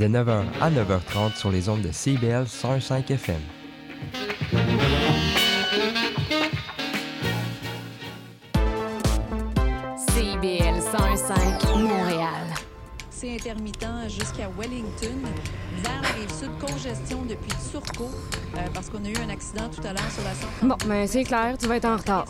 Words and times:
de 0.00 0.06
9h 0.06 0.44
à 0.62 0.70
9h30 0.70 1.36
sur 1.36 1.50
les 1.50 1.68
ondes 1.68 1.82
de 1.82 1.92
CBL 1.92 2.48
105 2.48 3.10
FM. 3.10 3.36
CBL 10.08 10.80
105 10.80 11.76
Montréal. 11.76 12.46
C'est 13.10 13.34
intermittent 13.34 14.08
jusqu'à 14.08 14.48
Wellington. 14.58 15.18
Vers 15.82 16.00
la 16.00 16.08
rive 16.08 16.30
sud, 16.30 16.50
congestion 16.58 17.22
depuis 17.28 17.52
Turcot, 17.70 18.10
euh, 18.54 18.58
parce 18.72 18.88
qu'on 18.88 19.04
a 19.04 19.08
eu 19.08 19.16
un 19.22 19.28
accident 19.28 19.68
tout 19.68 19.82
à 19.82 19.92
l'heure 19.92 20.10
sur 20.10 20.24
la 20.24 20.32
132. 20.32 20.66
Bon, 20.68 20.76
ben 20.88 21.06
c'est 21.06 21.24
clair, 21.24 21.58
tu 21.58 21.66
vas 21.66 21.76
être 21.76 21.84
en 21.84 21.96
retard. 21.98 22.24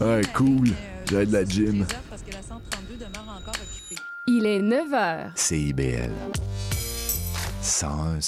Ouais, 0.00 0.22
cool. 0.34 0.70
J'ai 1.10 1.26
de 1.26 1.32
la 1.32 1.44
gym. 1.44 1.84
Parce 2.08 2.22
que 2.22 2.32
la 2.32 2.42
132 2.42 2.94
demeure 2.94 3.36
encore 3.38 3.54
occupée. 3.54 4.02
Il 4.26 4.46
est 4.46 4.62
9 4.62 4.90
h. 4.90 5.30
CIBL. 5.34 6.10
101 7.66 8.20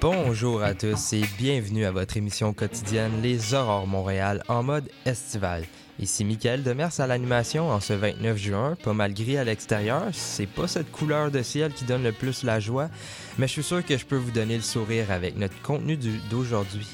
Bonjour 0.00 0.62
à 0.62 0.72
tous 0.72 1.12
et 1.12 1.20
bienvenue 1.36 1.84
à 1.84 1.90
votre 1.90 2.16
émission 2.16 2.54
quotidienne 2.54 3.20
Les 3.22 3.52
Aurores 3.52 3.86
Montréal 3.86 4.42
en 4.48 4.62
mode 4.62 4.88
estival. 5.04 5.64
Ici 5.98 6.24
Mickaël 6.24 6.62
Demers 6.62 6.98
à 6.98 7.06
l'animation 7.06 7.68
en 7.68 7.80
ce 7.80 7.92
29 7.92 8.38
juin, 8.38 8.74
pas 8.82 8.94
mal 8.94 9.12
gris 9.12 9.36
à 9.36 9.44
l'extérieur, 9.44 10.04
c'est 10.12 10.46
pas 10.46 10.66
cette 10.66 10.90
couleur 10.90 11.30
de 11.30 11.42
ciel 11.42 11.74
qui 11.74 11.84
donne 11.84 12.04
le 12.04 12.12
plus 12.12 12.42
la 12.42 12.58
joie, 12.58 12.88
mais 13.36 13.46
je 13.46 13.52
suis 13.52 13.62
sûr 13.62 13.84
que 13.84 13.98
je 13.98 14.06
peux 14.06 14.16
vous 14.16 14.30
donner 14.30 14.56
le 14.56 14.62
sourire 14.62 15.10
avec 15.10 15.36
notre 15.36 15.60
contenu 15.60 15.98
d'aujourd'hui. 16.30 16.88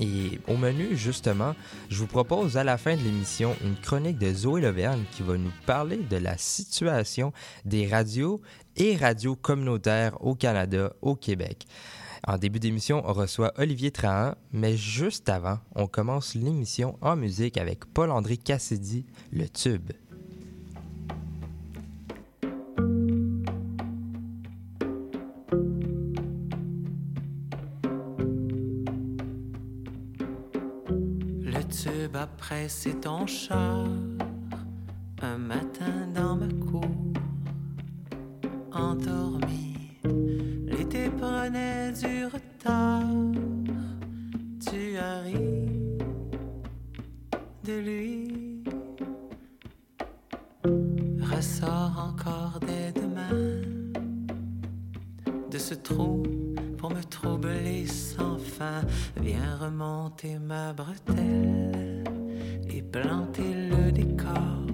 Et 0.00 0.40
au 0.48 0.56
menu, 0.56 0.96
justement, 0.96 1.54
je 1.90 1.98
vous 1.98 2.06
propose 2.06 2.56
à 2.56 2.64
la 2.64 2.78
fin 2.78 2.96
de 2.96 3.02
l'émission 3.02 3.54
une 3.62 3.76
chronique 3.76 4.18
de 4.18 4.32
Zoé 4.32 4.60
Leverne 4.60 5.04
qui 5.12 5.22
va 5.22 5.36
nous 5.36 5.52
parler 5.66 5.98
de 5.98 6.16
la 6.16 6.38
situation 6.38 7.32
des 7.64 7.86
radios 7.86 8.40
et 8.76 8.96
radios 8.96 9.36
communautaires 9.36 10.16
au 10.24 10.34
Canada, 10.34 10.92
au 11.02 11.14
Québec. 11.14 11.66
En 12.26 12.38
début 12.38 12.60
d'émission, 12.60 13.02
on 13.04 13.12
reçoit 13.12 13.52
Olivier 13.56 13.90
Trahan, 13.90 14.34
mais 14.52 14.76
juste 14.76 15.28
avant, 15.28 15.58
on 15.74 15.88
commence 15.88 16.34
l'émission 16.34 16.96
en 17.00 17.16
musique 17.16 17.58
avec 17.58 17.84
Paul-André 17.86 18.36
Cassidy, 18.36 19.04
le 19.32 19.48
tube. 19.48 19.90
A 32.14 32.26
pressé 32.26 32.92
ton 32.92 33.26
char 33.26 33.86
un 35.22 35.38
matin 35.38 36.06
dans 36.14 36.36
ma 36.36 36.46
cour. 36.46 36.84
Endormi, 38.70 39.98
l'été 40.66 41.10
prenait 41.10 41.90
du 41.92 42.26
retard. 42.26 43.02
Tu 44.64 44.96
as 44.98 45.20
ri 45.22 45.88
de 47.64 47.72
lui. 47.72 48.62
Ressors 51.22 51.98
encore 51.98 52.60
dès 52.60 52.92
demain 52.92 53.62
de 55.50 55.58
ce 55.58 55.74
trou 55.74 56.22
pour 56.78 56.90
me 56.90 57.02
troubler 57.02 57.86
sans 57.86 58.38
fin. 58.38 58.82
Viens 59.16 59.56
remonter 59.56 60.38
ma 60.38 60.72
bretelle 60.72 61.91
et 62.82 62.90
planter 62.90 63.54
le 63.70 63.92
décor 63.92 64.66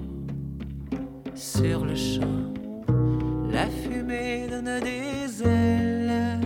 sur 1.35 1.85
le 1.85 1.95
champ. 1.95 2.53
La 3.51 3.67
fumée 3.67 4.47
donne 4.49 4.79
des 4.81 5.43
ailes 5.43 6.39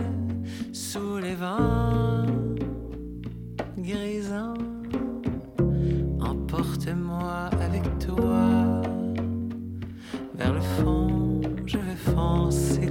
sous 0.72 1.18
les 1.18 1.34
vents 1.34 2.26
grisants. 3.78 4.54
Emporte-moi 6.20 7.50
avec 7.60 7.84
toi 7.98 8.82
vers 10.34 10.52
le 10.52 10.60
fond. 10.60 11.40
Je 11.66 11.78
vais 11.78 11.96
foncer 11.96 12.90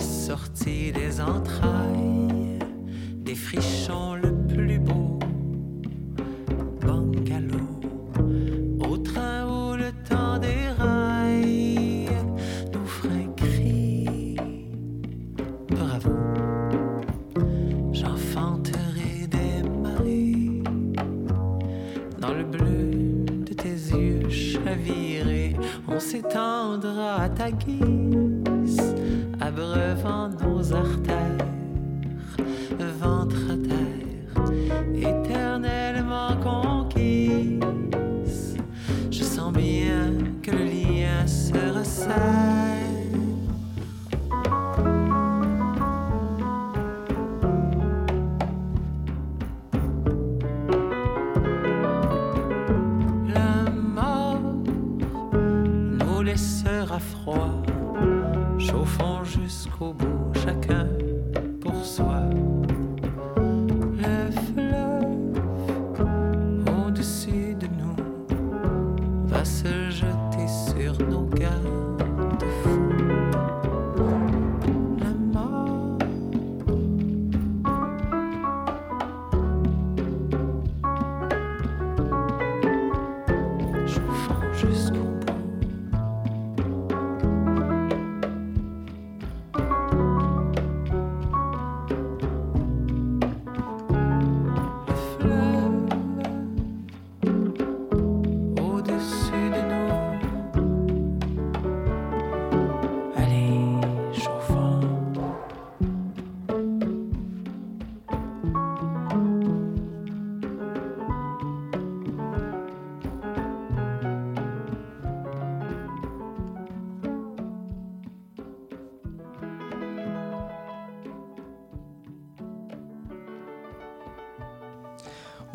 sortie 0.00 0.92
des 0.92 1.20
entrailles, 1.20 2.58
des 3.16 3.34
frichons 3.34 4.14
le 4.14 4.34
plus 4.46 4.78
beau, 4.78 5.18
bungalow, 6.80 7.80
au 8.80 8.96
train 8.96 9.46
où 9.46 9.76
le 9.76 9.90
temps 10.08 10.38
déraille, 10.38 12.08
nous 12.72 12.86
ferait 12.86 13.28
cri, 13.36 14.36
bravo, 15.68 16.10
j'enfanterai 17.92 19.26
des 19.28 19.68
marées, 19.68 20.62
dans 22.18 22.34
le 22.34 22.44
bleu 22.44 23.24
de 23.44 23.52
tes 23.54 23.68
yeux 23.68 24.28
chavirés, 24.28 25.56
on 25.88 26.00
s'étendra 26.00 27.22
à 27.22 27.28
ta 27.28 27.50
guise, 27.50 28.29
abreuvant 29.70 30.28
nos 30.28 30.72
artères, 30.72 31.46
ventre 32.98 33.36
à 33.50 33.56
terre, 33.56 34.44
éternellement 34.96 36.36
conquise. 36.42 37.60
Je 39.10 39.22
sens 39.22 39.52
bien 39.52 40.12
que 40.42 40.50
le 40.50 40.64
lien 40.64 41.26
se 41.26 41.72
resserre. 41.72 42.16
Froid. 56.98 57.59
Cobra. 59.80 60.09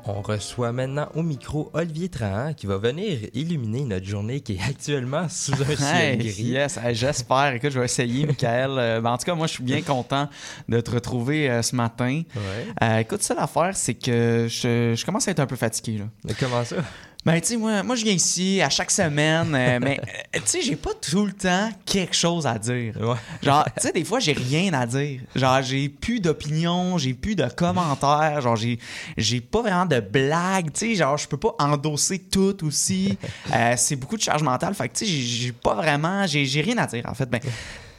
On 0.07 0.21
reçoit 0.21 0.71
maintenant 0.71 1.09
au 1.15 1.23
micro 1.23 1.71
Olivier 1.73 2.09
Trahan 2.09 2.53
qui 2.53 2.67
va 2.67 2.77
venir 2.77 3.17
illuminer 3.33 3.85
notre 3.85 4.05
journée 4.05 4.39
qui 4.41 4.53
est 4.53 4.61
actuellement 4.61 5.27
sous 5.29 5.53
un 5.53 5.75
ciel 5.75 6.19
gris. 6.19 6.43
yes, 6.43 6.79
j'espère. 6.91 7.55
Écoute, 7.55 7.71
je 7.71 7.79
vais 7.79 7.85
essayer, 7.85 8.25
Michael. 8.25 8.71
Euh, 8.85 9.01
ben, 9.01 9.11
en 9.11 9.17
tout 9.17 9.25
cas, 9.25 9.33
moi, 9.35 9.47
je 9.47 9.53
suis 9.53 9.63
bien 9.63 9.81
content 9.81 10.29
de 10.69 10.79
te 10.79 10.91
retrouver 10.91 11.49
euh, 11.49 11.61
ce 11.61 11.75
matin. 11.75 12.21
Ouais. 12.35 12.65
Euh, 12.83 12.97
écoute, 12.99 13.23
ça, 13.23 13.33
l'affaire, 13.33 13.71
c'est 13.75 13.93
que 13.95 14.47
je, 14.49 14.93
je 14.95 15.05
commence 15.05 15.27
à 15.27 15.31
être 15.31 15.39
un 15.39 15.45
peu 15.47 15.55
fatigué. 15.55 15.97
Là. 15.99 16.05
Mais 16.23 16.33
comment 16.39 16.63
ça? 16.63 16.77
Ben, 17.25 17.41
tu 17.41 17.47
sais, 17.47 17.57
moi, 17.57 17.81
moi, 17.81 17.95
je 17.95 18.03
viens 18.03 18.13
ici 18.13 18.61
à 18.61 18.69
chaque 18.69 18.91
semaine, 18.91 19.55
euh, 19.55 19.79
mais, 19.81 19.99
euh, 19.99 20.39
tu 20.39 20.41
sais, 20.45 20.61
j'ai 20.61 20.75
pas 20.75 20.91
tout 20.93 21.25
le 21.25 21.33
temps 21.33 21.71
quelque 21.83 22.15
chose 22.15 22.45
à 22.45 22.59
dire. 22.59 22.95
Ouais. 23.01 23.15
Genre, 23.41 23.65
tu 23.65 23.81
sais, 23.81 23.91
des 23.91 24.03
fois, 24.03 24.19
j'ai 24.19 24.33
rien 24.33 24.71
à 24.73 24.85
dire. 24.85 25.21
Genre, 25.35 25.63
j'ai 25.63 25.89
plus 25.89 26.19
d'opinion, 26.19 26.99
j'ai 26.99 27.15
plus 27.15 27.35
de 27.35 27.47
commentaires, 27.47 28.41
genre, 28.41 28.55
j'ai, 28.55 28.77
j'ai 29.17 29.41
pas 29.41 29.63
vraiment 29.63 29.87
de 29.87 29.99
blagues, 29.99 30.71
tu 30.71 30.89
sais, 30.89 30.95
genre, 30.95 31.17
je 31.17 31.27
peux 31.27 31.37
pas 31.37 31.55
endosser 31.57 32.19
tout 32.19 32.63
aussi. 32.63 33.17
Euh, 33.51 33.73
c'est 33.75 33.95
beaucoup 33.95 34.17
de 34.17 34.21
charge 34.21 34.43
mentale. 34.43 34.75
Fait 34.75 34.87
que, 34.87 34.95
tu 34.95 35.05
sais, 35.05 35.11
j'ai, 35.11 35.21
j'ai 35.21 35.51
pas 35.51 35.73
vraiment, 35.73 36.27
j'ai, 36.27 36.45
j'ai 36.45 36.61
rien 36.61 36.77
à 36.77 36.85
dire, 36.85 37.05
en 37.07 37.15
fait. 37.15 37.27
Ben, 37.27 37.41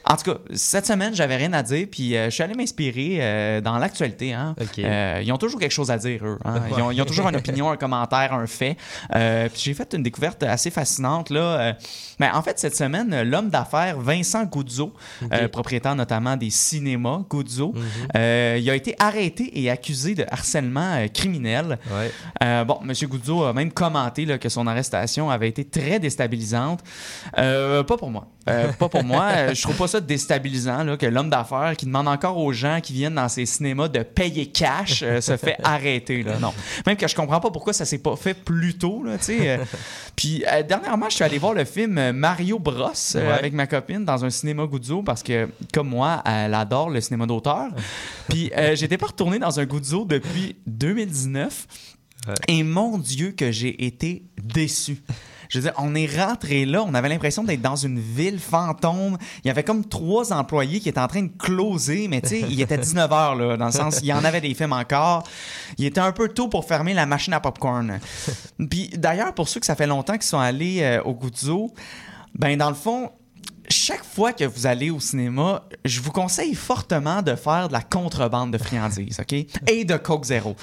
en 0.09 0.17
tout 0.17 0.33
cas, 0.33 0.39
cette 0.55 0.87
semaine, 0.87 1.15
j'avais 1.15 1.37
rien 1.37 1.53
à 1.53 1.63
dire, 1.63 1.87
puis 1.91 2.17
euh, 2.17 2.27
je 2.27 2.31
suis 2.31 2.43
allé 2.43 2.55
m'inspirer 2.55 3.19
euh, 3.21 3.61
dans 3.61 3.77
l'actualité. 3.79 4.33
Hein. 4.33 4.55
Euh, 4.79 5.21
ils 5.25 5.33
ont 5.33 5.39
toujours 5.39 5.59
quelque 5.59 5.73
chose 5.73 5.91
à 5.91 5.99
dire, 5.99 6.25
eux. 6.25 6.39
hein. 6.45 6.63
Ils, 6.77 6.83
ont, 6.83 6.91
ils 6.93 7.03
ont 7.03 7.05
toujours 7.05 7.29
une 7.29 7.37
opinion, 7.37 7.71
un 7.71 7.77
commentaire, 7.77 8.33
un 8.33 8.47
fait. 8.47 8.77
Puis 9.11 9.63
j'ai 9.65 9.75
fait 9.75 9.93
une 9.95 10.03
découverte 10.03 10.43
assez 10.45 10.71
fascinante. 10.71 11.31
Là. 11.31 11.41
Euh, 11.41 11.73
ben, 12.21 12.31
en 12.35 12.43
fait, 12.43 12.59
cette 12.59 12.77
semaine, 12.77 13.23
l'homme 13.23 13.51
d'affaires 13.51 13.99
Vincent 13.99 14.45
Guzzo, 14.45 14.93
euh, 15.33 15.49
propriétaire 15.49 15.97
notamment 15.97 16.37
des 16.37 16.51
cinémas 16.51 17.23
Guzzo, 17.29 17.75
euh, 18.17 18.59
il 18.61 18.71
a 18.71 18.75
été 18.75 18.95
arrêté 18.99 19.61
et 19.61 19.71
accusé 19.71 20.15
de 20.15 20.25
harcèlement 20.31 21.07
criminel. 21.13 21.79
Ouais. 21.91 22.65
Bon, 22.65 22.79
M. 22.83 22.93
Guzzo 22.93 23.45
a 23.45 23.53
même 23.53 23.73
commenté 23.73 24.25
là, 24.25 24.39
que 24.39 24.49
son 24.49 24.67
arrestation 24.67 25.31
avait 25.31 25.49
été 25.49 25.65
très 25.65 25.99
déstabilisante. 25.99 26.81
Pas 27.35 27.85
pour 27.99 28.11
moi. 28.11 28.29
Pas 28.79 28.89
pour 28.89 29.03
moi. 29.03 29.53
Je 29.53 29.63
trouve 29.63 29.77
pas 29.77 29.89
ça 29.89 29.96
déstabilisant 30.01 30.85
là, 30.85 30.97
que 30.97 31.07
l'homme 31.07 31.31
d'affaires 31.31 31.75
qui 31.77 31.87
demande 31.87 32.09
encore 32.09 32.39
aux 32.39 32.53
gens 32.53 32.81
qui 32.83 32.93
viennent 32.93 33.15
dans 33.15 33.29
ces 33.29 33.47
cinémas 33.47 33.89
de 33.89 34.01
payer 34.03 34.47
cash 34.47 35.03
euh, 35.03 35.21
se 35.21 35.37
fait 35.37 35.57
arrêter. 35.63 36.23
Là. 36.23 36.39
Non. 36.41 36.53
Même 36.87 36.97
que 36.97 37.07
je 37.09 37.15
comprends 37.15 37.41
pas 37.41 37.51
pourquoi 37.51 37.73
ça 37.73 37.85
s'est 37.85 37.99
pas 37.99 38.17
fait 38.17 38.35
plus 38.35 38.77
tôt. 38.79 39.03
Là, 39.05 39.17
euh. 39.29 39.59
Puis 40.17 40.45
euh, 40.51 40.63
dernièrement, 40.63 41.07
je 41.09 41.17
suis 41.17 41.25
allé 41.25 41.39
voir 41.39 41.55
le 41.55 41.65
film 41.65 42.13
Mario 42.13 42.59
Bros 42.59 42.87
Ouais. 43.15 43.23
avec 43.33 43.53
ma 43.53 43.67
copine 43.67 44.05
dans 44.05 44.25
un 44.25 44.31
cinéma 44.31 44.67
Guzzo 44.67 45.03
parce 45.03 45.23
que, 45.23 45.49
comme 45.73 45.89
moi, 45.89 46.23
elle 46.25 46.55
adore 46.55 46.91
le 46.91 47.01
cinéma 47.01 47.27
d'auteur. 47.27 47.69
Puis 48.29 48.51
j'étais 48.75 48.99
pas 48.99 49.07
retourné 49.07 49.39
dans 49.39 49.59
un 49.61 49.65
Guzzo 49.65 50.05
depuis 50.05 50.57
2019. 50.67 51.67
Et 52.49 52.63
mon 52.63 52.99
Dieu, 52.99 53.33
que 53.33 53.53
j'ai 53.53 53.87
été 53.87 54.25
déçu. 54.43 54.99
Je 55.49 55.59
veux 55.59 55.63
dire, 55.63 55.73
on 55.79 55.95
est 55.95 56.07
rentré 56.07 56.65
là, 56.65 56.83
on 56.83 56.95
avait 56.95 57.09
l'impression 57.09 57.45
d'être 57.45 57.63
dans 57.63 57.77
une 57.77 57.99
ville 57.99 58.39
fantôme. 58.39 59.19
Il 59.45 59.49
y 59.49 59.51
avait 59.51 59.65
comme 59.65 59.85
trois 59.85 60.33
employés 60.33 60.81
qui 60.81 60.89
étaient 60.89 61.01
en 61.01 61.09
train 61.09 61.23
de 61.23 61.33
closer, 61.39 62.09
mais 62.09 62.21
tu 62.21 62.29
sais, 62.29 62.41
il 62.41 62.61
était 62.61 62.79
19 62.79 63.11
h 63.11 63.39
là, 63.39 63.57
dans 63.57 63.67
le 63.67 63.73
sens, 63.73 63.99
il 64.03 64.07
y 64.07 64.13
en 64.13 64.25
avait 64.25 64.41
des 64.41 64.55
films 64.55 64.73
encore. 64.73 65.25
Il 65.79 65.85
était 65.85 66.01
un 66.01 66.13
peu 66.13 66.29
tôt 66.29 66.49
pour 66.49 66.65
fermer 66.65 66.95
la 66.95 67.07
machine 67.07 67.33
à 67.33 67.41
popcorn. 67.41 67.99
Puis 68.71 68.91
d'ailleurs, 68.97 69.35
pour 69.35 69.49
ceux 69.49 69.61
que 69.61 69.67
ça 69.67 69.77
fait 69.77 69.87
longtemps 69.87 70.15
qu'ils 70.15 70.23
sont 70.23 70.39
allés 70.39 70.83
euh, 70.83 71.03
au 71.03 71.15
Guzzo, 71.15 71.73
ben 72.35 72.57
dans 72.57 72.69
le 72.69 72.75
fond, 72.75 73.11
chaque 73.69 74.05
fois 74.05 74.33
que 74.33 74.45
vous 74.45 74.67
allez 74.67 74.91
au 74.91 75.01
cinéma, 75.01 75.65
je 75.85 76.01
vous 76.01 76.13
conseille 76.13 76.55
fortement 76.55 77.23
de 77.23 77.35
faire 77.35 77.69
de 77.69 77.73
la 77.73 77.81
contrebande 77.83 78.53
de 78.53 78.59
friandises, 78.59 79.19
OK? 79.21 79.33
Et 79.69 79.85
de 79.85 79.97
Coke 79.97 80.25
Zéro. 80.25 80.57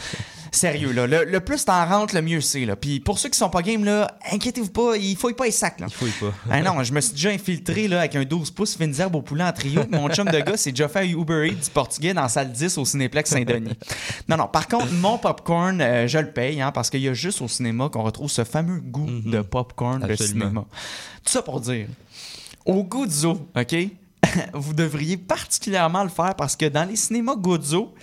Sérieux, 0.52 0.92
là. 0.92 1.08
Le, 1.08 1.24
le 1.26 1.40
plus 1.40 1.66
t'en 1.66 1.84
rentres, 1.86 2.14
le 2.14 2.22
mieux 2.22 2.40
c'est, 2.40 2.66
là. 2.66 2.76
Puis 2.76 3.00
pour 3.00 3.18
ceux 3.18 3.30
qui 3.30 3.38
sont 3.38 3.50
pas 3.50 3.64
game, 3.64 3.84
là, 3.84 4.16
inquiétez-vous 4.32 4.70
pas, 4.70 4.96
il 4.98 5.16
faut 5.16 5.32
pas 5.34 5.46
les 5.46 5.52
sacs, 5.52 5.80
là. 5.80 5.88
Il 5.90 5.94
fouille 5.94 6.12
pas. 6.12 6.32
Ah 6.50 6.62
non, 6.62 6.84
je 6.84 6.94
me 6.94 7.02
suis 7.02 7.14
déjà 7.14 7.32
infiltré 7.32 7.88
là, 7.88 8.00
avec 8.00 8.16
un 8.16 8.24
12 8.24 8.52
pouces 8.52 8.78
fines 8.78 8.94
herbes 9.00 9.16
au 9.16 9.22
poulet 9.24 9.44
en 9.44 9.52
trio. 9.52 9.82
Mon 9.90 10.10
chum 10.10 10.28
de 10.30 10.40
gars 10.40 10.56
s'est 10.56 10.72
déjà 10.72 10.88
fait 10.88 11.08
Uber 11.08 11.48
Eats 11.48 11.66
du 11.66 11.70
portugais 11.72 12.14
dans 12.14 12.22
la 12.22 12.30
salle 12.30 12.52
10 12.52 12.78
au 12.78 12.86
Cinéplex 12.86 13.32
Saint-Denis. 13.32 13.74
Non, 14.28 14.38
non, 14.38 14.48
par 14.48 14.68
contre, 14.68 14.92
mon 14.92 15.18
popcorn, 15.18 15.82
euh, 15.82 16.08
je 16.08 16.20
le 16.20 16.32
paye 16.32 16.62
hein, 16.62 16.72
parce 16.72 16.90
qu'il 16.92 17.02
y 17.02 17.10
a 17.10 17.14
juste 17.14 17.42
au 17.42 17.48
cinéma 17.48 17.90
qu'on 17.90 18.04
retrouve 18.04 18.30
ce 18.30 18.44
fameux 18.44 18.80
goût 18.80 19.10
de 19.10 19.42
popcorn 19.42 20.00
de 20.06 20.12
Absolument. 20.12 20.46
cinéma. 20.46 20.66
Tout 21.26 21.32
ça 21.32 21.42
pour 21.42 21.62
dire, 21.62 21.88
au 22.66 22.84
Guzzo, 22.84 23.50
OK? 23.56 23.76
Vous 24.54 24.74
devriez 24.74 25.18
particulièrement 25.18 26.04
le 26.04 26.10
faire 26.10 26.36
parce 26.36 26.56
que 26.56 26.66
dans 26.66 26.88
les 26.88 26.96
cinémas 26.96 27.36
Guzzo, 27.36 27.94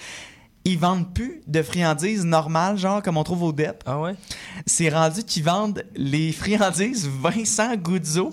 ils 0.64 0.78
vendent 0.78 1.12
plus 1.14 1.40
de 1.46 1.62
friandises 1.62 2.24
normales, 2.24 2.76
genre 2.76 3.02
comme 3.02 3.16
on 3.16 3.24
trouve 3.24 3.42
au 3.44 3.52
DEP 3.52 3.82
Ah 3.86 3.98
ouais? 3.98 4.14
c'est 4.66 4.90
rendu 4.90 5.22
qu'ils 5.24 5.44
vendent 5.44 5.84
les 5.94 6.32
friandises 6.32 7.08
Vincent 7.08 7.74
Guzzo. 7.76 8.30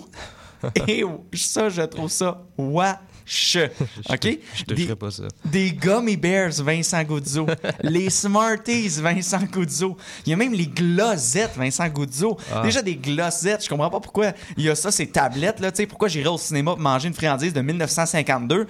Et 0.88 1.04
ça, 1.34 1.68
je 1.68 1.82
trouve 1.82 2.10
ça 2.10 2.42
wesh. 2.56 3.58
OK? 4.08 4.20
Je 4.54 4.64
Des, 4.64 4.74
toucherai 4.74 4.96
pas 4.96 5.10
ça. 5.10 5.24
des 5.44 5.72
Gummy 5.72 6.16
Bears 6.16 6.62
Vincent 6.62 7.02
Guzzo. 7.02 7.46
les 7.82 8.08
Smarties 8.08 8.88
Vincent 9.02 9.42
Guzzo. 9.52 9.98
Il 10.24 10.30
y 10.30 10.32
a 10.32 10.36
même 10.36 10.54
les 10.54 10.66
Glossettes 10.66 11.54
Vincent 11.56 11.86
Guzzo. 11.88 12.38
Ah. 12.50 12.62
Déjà 12.62 12.80
des 12.80 12.96
Glossettes. 12.96 13.64
Je 13.64 13.68
comprends 13.68 13.90
pas 13.90 14.00
pourquoi 14.00 14.32
il 14.56 14.64
y 14.64 14.70
a 14.70 14.74
ça, 14.74 14.90
ces 14.90 15.08
tablettes. 15.08 15.60
Là, 15.60 15.70
Tu 15.70 15.76
sais, 15.78 15.86
pourquoi 15.86 16.08
j'irais 16.08 16.30
au 16.30 16.38
cinéma 16.38 16.70
pour 16.72 16.80
manger 16.80 17.08
une 17.08 17.14
friandise 17.14 17.52
de 17.52 17.60
1952. 17.60 18.60
Là, 18.60 18.66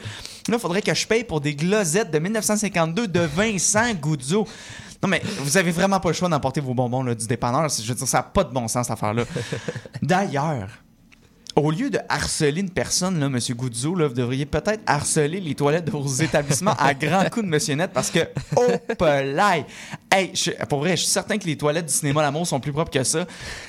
il 0.49 0.59
faudrait 0.59 0.83
que 0.83 0.93
je 0.95 1.07
paye 1.07 1.23
pour 1.23 1.41
des 1.41 1.55
Glossettes 1.55 2.11
de 2.11 2.19
1952 2.19 3.07
de 3.07 3.21
Vincent 3.21 3.95
Guzzo. 3.95 4.45
Non, 5.01 5.09
mais 5.09 5.23
vous 5.39 5.57
avez 5.57 5.71
vraiment 5.71 6.01
pas 6.01 6.09
le 6.09 6.15
choix 6.15 6.29
d'emporter 6.29 6.61
vos 6.61 6.75
bonbons 6.75 7.05
là, 7.05 7.15
du 7.15 7.29
dépanneur. 7.29 7.69
Je 7.69 7.87
veux 7.87 7.95
dire, 7.95 8.09
ça 8.09 8.19
n'a 8.19 8.23
pas 8.25 8.43
de 8.43 8.53
bon 8.53 8.67
sens, 8.67 8.89
cette 8.89 8.95
affaire-là. 8.95 9.23
D'ailleurs, 10.03 10.69
au 11.59 11.71
lieu 11.71 11.91
de 11.91 11.99
harceler 12.09 12.61
une 12.61 12.71
personne, 12.71 13.19
là, 13.19 13.27
M. 13.27 13.39
Guzzo, 13.39 13.95
là, 13.95 14.07
vous 14.09 14.15
devriez 14.15 14.47
peut-être 14.47 14.81
harceler 14.87 15.41
les 15.41 15.55
toilettes 15.55 15.85
de 15.85 15.91
vos 15.91 16.07
établissements 16.23 16.75
à 16.79 16.95
grands 16.95 17.25
coups 17.31 17.47
de 17.47 17.75
Net 17.75 17.91
parce 17.93 18.11
que, 18.11 18.21
oh, 18.57 18.63
pelay! 18.99 19.65
Hey, 20.11 20.31
je- 20.35 20.51
pour 20.67 20.79
vrai, 20.81 20.93
je 20.93 21.03
suis 21.03 21.11
certain 21.11 21.37
que 21.39 21.45
les 21.45 21.57
toilettes 21.57 21.87
du 21.87 21.93
cinéma 21.93 22.23
L'amour 22.23 22.47
sont 22.47 22.61
plus 22.61 22.73
propres 22.73 22.91
que 22.91 23.03
ça. 23.05 23.27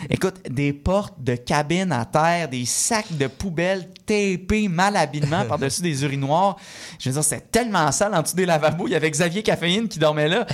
Écoute, 0.10 0.36
des 0.50 0.72
portes 0.74 1.16
de 1.22 1.36
cabines 1.36 1.92
à 1.92 2.06
terre, 2.06 2.48
des 2.50 2.66
sacs 2.66 3.12
de 3.18 3.28
poubelles 3.28 3.90
tapés 4.06 4.68
malhabilement 4.70 5.46
par-dessus 5.50 5.82
des 5.82 6.04
urinoirs. 6.04 6.56
Je 7.00 7.10
veux 7.10 7.14
dire, 7.14 7.24
c'était 7.24 7.42
tellement 7.52 7.92
sale 7.92 8.14
en 8.16 8.22
dessous 8.22 8.36
des 8.36 8.46
lavabos. 8.46 8.88
Il 8.88 8.92
y 8.92 8.96
avait 8.96 9.12
Xavier 9.12 9.44
Caféine 9.44 9.88
qui 9.88 10.00
dormait 10.00 10.30
là. 10.30 10.46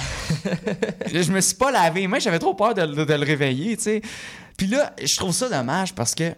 je 1.14 1.32
me 1.32 1.42
suis 1.42 1.56
pas 1.56 1.72
lavé 1.72 2.08
mains, 2.08 2.20
j'avais 2.20 2.40
trop 2.40 2.54
peur 2.54 2.74
de, 2.74 2.82
le- 2.82 3.06
de 3.06 3.14
le 3.14 3.26
réveiller, 3.26 3.78
tu 3.78 3.84
sais. 3.84 4.02
Puis 4.58 4.68
là, 4.68 4.94
je 5.04 5.16
trouve 5.18 5.34
ça 5.34 5.50
dommage 5.50 5.94
parce 5.94 6.16
que 6.16 6.34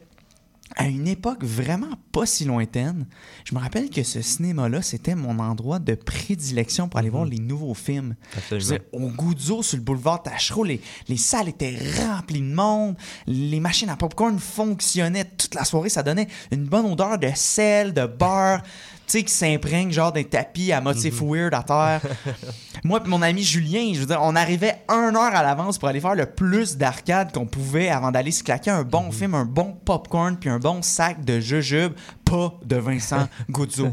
à 0.75 0.85
une 0.85 1.07
époque 1.07 1.43
vraiment 1.43 1.95
pas 2.11 2.25
si 2.25 2.45
lointaine, 2.45 3.07
je 3.45 3.55
me 3.55 3.59
rappelle 3.59 3.89
que 3.89 4.03
ce 4.03 4.21
cinéma-là, 4.21 4.81
c'était 4.81 5.15
mon 5.15 5.39
endroit 5.39 5.79
de 5.79 5.95
prédilection 5.95 6.89
pour 6.89 6.99
aller 6.99 7.09
voir 7.09 7.25
les 7.25 7.39
nouveaux 7.39 7.73
films. 7.73 8.15
Je 8.51 8.57
disais, 8.57 8.81
au 8.91 9.07
Goudzo, 9.09 9.63
sur 9.63 9.77
le 9.77 9.83
boulevard 9.83 10.23
Tachereau, 10.23 10.63
les, 10.63 10.81
les 11.07 11.17
salles 11.17 11.49
étaient 11.49 11.77
remplies 12.01 12.41
de 12.41 12.53
monde, 12.53 12.95
les 13.27 13.59
machines 13.59 13.89
à 13.89 13.95
popcorn 13.95 14.37
fonctionnaient 14.39 15.25
toute 15.25 15.55
la 15.55 15.63
soirée, 15.63 15.89
ça 15.89 16.03
donnait 16.03 16.27
une 16.51 16.65
bonne 16.65 16.85
odeur 16.85 17.17
de 17.17 17.29
sel, 17.33 17.93
de 17.93 18.05
beurre, 18.05 18.61
sais, 19.07 19.23
qui 19.23 19.33
s'imprègne 19.33 19.91
genre 19.91 20.11
des 20.11 20.25
tapis 20.25 20.71
à 20.71 20.81
motif 20.81 21.21
weird 21.21 21.53
à 21.53 21.63
terre. 21.63 22.01
Moi 22.83 23.01
et 23.03 23.07
mon 23.07 23.21
ami 23.21 23.43
Julien, 23.43 23.91
je 23.93 23.99
veux 23.99 24.05
dire, 24.05 24.19
on 24.21 24.35
arrivait 24.35 24.83
une 24.89 25.15
heure 25.15 25.35
à 25.35 25.43
l'avance 25.43 25.77
pour 25.77 25.87
aller 25.87 25.99
faire 25.99 26.15
le 26.15 26.25
plus 26.25 26.77
d'arcade 26.77 27.31
qu'on 27.31 27.45
pouvait 27.45 27.89
avant 27.89 28.11
d'aller 28.11 28.31
se 28.31 28.43
claquer 28.43 28.71
un 28.71 28.83
bon 28.83 29.11
film, 29.11 29.33
un 29.33 29.45
bon 29.45 29.73
popcorn 29.85 30.37
puis 30.37 30.49
un 30.49 30.59
bon 30.59 30.81
sac 30.81 31.23
de 31.25 31.39
jujubes, 31.39 31.93
pas 32.25 32.53
de 32.65 32.75
Vincent 32.75 33.27
Guzzo. 33.49 33.89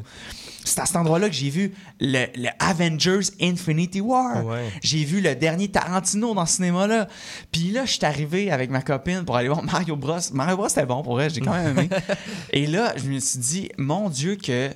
C'est 0.65 0.81
à 0.81 0.87
cet 0.87 0.97
endroit-là 0.97 1.29
que 1.29 1.35
j'ai 1.35 1.51
vu 1.51 1.75
le, 2.01 2.25
le 2.37 2.49
Avengers 2.59 3.29
Infinity 3.41 4.01
War. 4.01 4.45
Ouais. 4.47 4.71
J'ai 4.83 5.05
vu 5.05 5.21
le 5.21 5.35
dernier 5.35 5.69
Tarantino 5.69 6.35
dans 6.35 6.47
ce 6.47 6.57
cinéma-là. 6.57 7.07
Puis 7.53 7.71
là, 7.71 7.85
je 7.85 7.93
suis 7.93 8.05
arrivé 8.05 8.51
avec 8.51 8.71
ma 8.71 8.81
copine 8.81 9.25
pour 9.27 9.37
aller 9.37 9.49
voir 9.49 9.63
Mario 9.63 9.95
Bros. 9.95 10.17
Mario 10.33 10.57
Bros, 10.57 10.69
c'était 10.69 10.87
bon 10.87 11.03
pour 11.03 11.15
vrai, 11.15 11.29
j'ai 11.29 11.43
quand 11.43 11.53
même 11.53 11.79
aimé. 11.79 11.91
Et 12.53 12.67
là, 12.67 12.95
je 12.97 13.05
me 13.05 13.19
suis 13.19 13.39
dit, 13.39 13.71
mon 13.77 14.09
Dieu, 14.09 14.37
que 14.37 14.71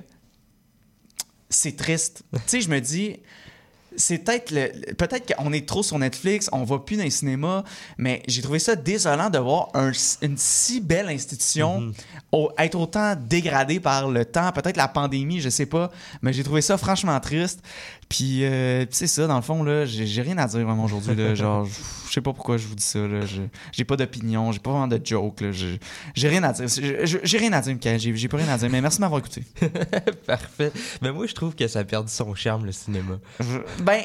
c'est 1.51 1.77
triste. 1.77 2.23
tu 2.33 2.39
sais, 2.47 2.61
je 2.61 2.69
me 2.69 2.81
dis, 2.81 3.17
c'est 3.97 4.19
peut-être 4.19 4.51
le, 4.53 4.95
peut-être 4.95 5.35
qu'on 5.35 5.53
est 5.53 5.67
trop 5.67 5.83
sur 5.83 5.99
Netflix, 5.99 6.49
on 6.53 6.63
va 6.63 6.79
plus 6.79 6.97
dans 6.97 7.03
les 7.03 7.11
cinémas, 7.11 7.65
mais 7.97 8.23
j'ai 8.29 8.43
trouvé 8.43 8.59
ça 8.61 8.77
désolant 8.77 9.29
de 9.29 9.39
voir 9.39 9.71
un- 9.75 9.91
une 10.23 10.37
si 10.37 10.81
belle 10.81 11.09
institution 11.09 11.93
au- 12.31 12.51
être 12.59 12.77
autant 12.79 13.17
dégradée 13.17 13.81
par 13.81 14.09
le 14.09 14.25
temps, 14.25 14.53
peut-être 14.53 14.77
la 14.77 14.87
pandémie, 14.89 15.41
je 15.41 15.49
sais 15.49 15.67
pas, 15.67 15.91
mais 16.23 16.33
j'ai 16.33 16.45
trouvé 16.45 16.61
ça 16.61 16.79
franchement 16.79 17.19
triste. 17.19 17.61
Puis 18.09 18.45
euh, 18.45 18.87
c'est 18.91 19.07
ça, 19.07 19.27
dans 19.27 19.37
le 19.37 19.43
fond, 19.43 19.63
là, 19.63 19.85
j'ai 19.85 20.23
rien 20.23 20.39
à 20.39 20.47
dire 20.47 20.61
vraiment 20.61 20.85
aujourd'hui. 20.85 21.15
là. 21.15 21.35
Genre, 21.37 21.67
je 21.67 22.13
sais 22.13 22.23
pas 22.23 22.33
pourquoi 22.33 22.57
je 22.57 22.67
vous 22.67 22.75
dis 22.75 22.83
ça. 22.83 23.01
Là. 23.01 23.21
Je- 23.27 23.43
J'ai 23.71 23.85
pas 23.85 23.97
d'opinion, 23.97 24.51
j'ai 24.51 24.61
pas 24.61 24.71
vraiment 24.71 24.87
de 24.89 24.99
joke. 25.05 25.43
là. 25.43 25.53
Je- 25.53 25.77
J'ai 26.15 26.29
rien 26.29 26.43
à 26.43 26.53
dire. 26.53 26.67
J'ai 27.23 27.39
rien 27.39 27.53
à 27.53 27.61
dire, 27.61 27.75
Michael. 27.75 27.99
J'ai 28.01 28.29
pas 28.29 28.39
rien 28.39 28.49
à 28.49 28.57
dire. 28.57 28.71
Mais 28.71 28.81
merci 28.81 28.97
de 28.97 29.03
m'avoir 29.03 29.21
écouté. 29.21 29.45
Parfait. 30.27 30.73
Mais 31.03 31.13
moi, 31.13 31.27
je 31.27 31.35
trouve 31.35 31.55
que 31.55 31.67
ça 31.69 31.81
a 31.81 31.85
perdu 31.85 32.11
son 32.11 32.35
charme, 32.35 32.65
le 32.65 32.73
cinéma. 32.73 33.19
Je- 33.41 33.83
Ben, 33.83 34.01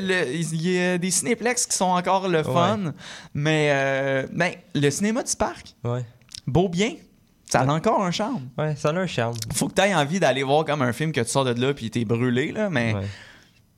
le- 0.00 0.34
il 0.34 0.62
y 0.72 0.78
a 0.80 0.98
des 0.98 1.10
cinéplex 1.12 1.66
qui 1.66 1.76
sont 1.76 1.84
encore 1.84 2.28
le 2.28 2.42
fun. 2.42 2.92
Mais 3.34 3.68
euh, 3.70 4.26
ben, 4.32 4.52
le 4.74 4.90
cinéma 4.90 5.22
du 5.22 5.36
parc, 5.36 5.74
Ouais. 5.84 6.04
beau 6.46 6.68
bien, 6.68 6.94
ça 7.48 7.60
a 7.60 7.66
encore 7.72 8.02
un 8.02 8.10
charme. 8.10 8.48
Ouais, 8.58 8.74
ça 8.74 8.88
a 8.88 8.92
un 8.94 9.06
charme. 9.06 9.36
Faut 9.54 9.68
que 9.68 9.74
tu 9.74 9.82
aies 9.82 9.94
envie 9.94 10.18
d'aller 10.18 10.42
voir 10.42 10.64
comme 10.64 10.82
un 10.82 10.92
film 10.92 11.12
que 11.12 11.20
tu 11.20 11.28
sors 11.28 11.44
de 11.44 11.52
là 11.60 11.72
puis 11.72 11.88
t'es 11.90 12.04
brûlé, 12.04 12.50
là, 12.50 12.68
mais 12.68 12.94
Ouais. 12.94 13.02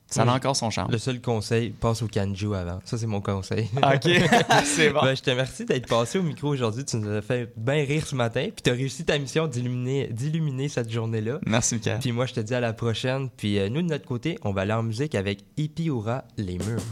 Ça 0.09 0.23
a 0.23 0.35
encore 0.35 0.57
son 0.57 0.71
charme. 0.71 0.91
Le 0.91 0.99
seul 0.99 1.21
conseil, 1.21 1.71
passe 1.71 2.03
au 2.03 2.09
canju 2.09 2.55
avant. 2.55 2.81
Ça, 2.85 2.97
c'est 2.97 3.07
mon 3.07 3.21
conseil. 3.21 3.69
Ok, 3.77 4.11
c'est 4.65 4.91
bon. 4.91 5.01
Ben, 5.03 5.15
je 5.15 5.23
te 5.23 5.31
remercie 5.31 5.65
d'être 5.65 5.87
passé 5.87 6.19
au 6.19 6.23
micro 6.23 6.49
aujourd'hui. 6.49 6.85
Tu 6.85 6.97
nous 6.97 7.11
as 7.11 7.23
fait 7.23 7.53
bien 7.57 7.85
rire 7.85 8.07
ce 8.07 8.15
matin. 8.15 8.49
Puis 8.55 8.63
tu 8.63 8.71
as 8.71 8.75
réussi 8.75 9.05
ta 9.05 9.19
mission 9.19 9.47
d'illuminer, 9.47 10.09
d'illuminer 10.09 10.69
cette 10.69 10.91
journée-là. 10.91 11.39
Merci, 11.47 11.77
Michael. 11.77 11.99
Puis 12.01 12.13
moi, 12.13 12.27
je 12.27 12.35
te 12.35 12.41
dis 12.41 12.55
à 12.55 12.61
la 12.61 12.73
prochaine. 12.73 13.29
Puis 13.37 13.59
euh, 13.59 13.69
nous, 13.69 13.83
de 13.83 13.89
notre 13.89 14.07
côté, 14.07 14.39
on 14.43 14.53
va 14.53 14.63
aller 14.63 14.73
en 14.73 14.83
musique 14.83 15.15
avec 15.15 15.45
Hippie 15.57 15.91
Aura, 15.91 16.25
Les 16.37 16.59
Murs. 16.59 16.83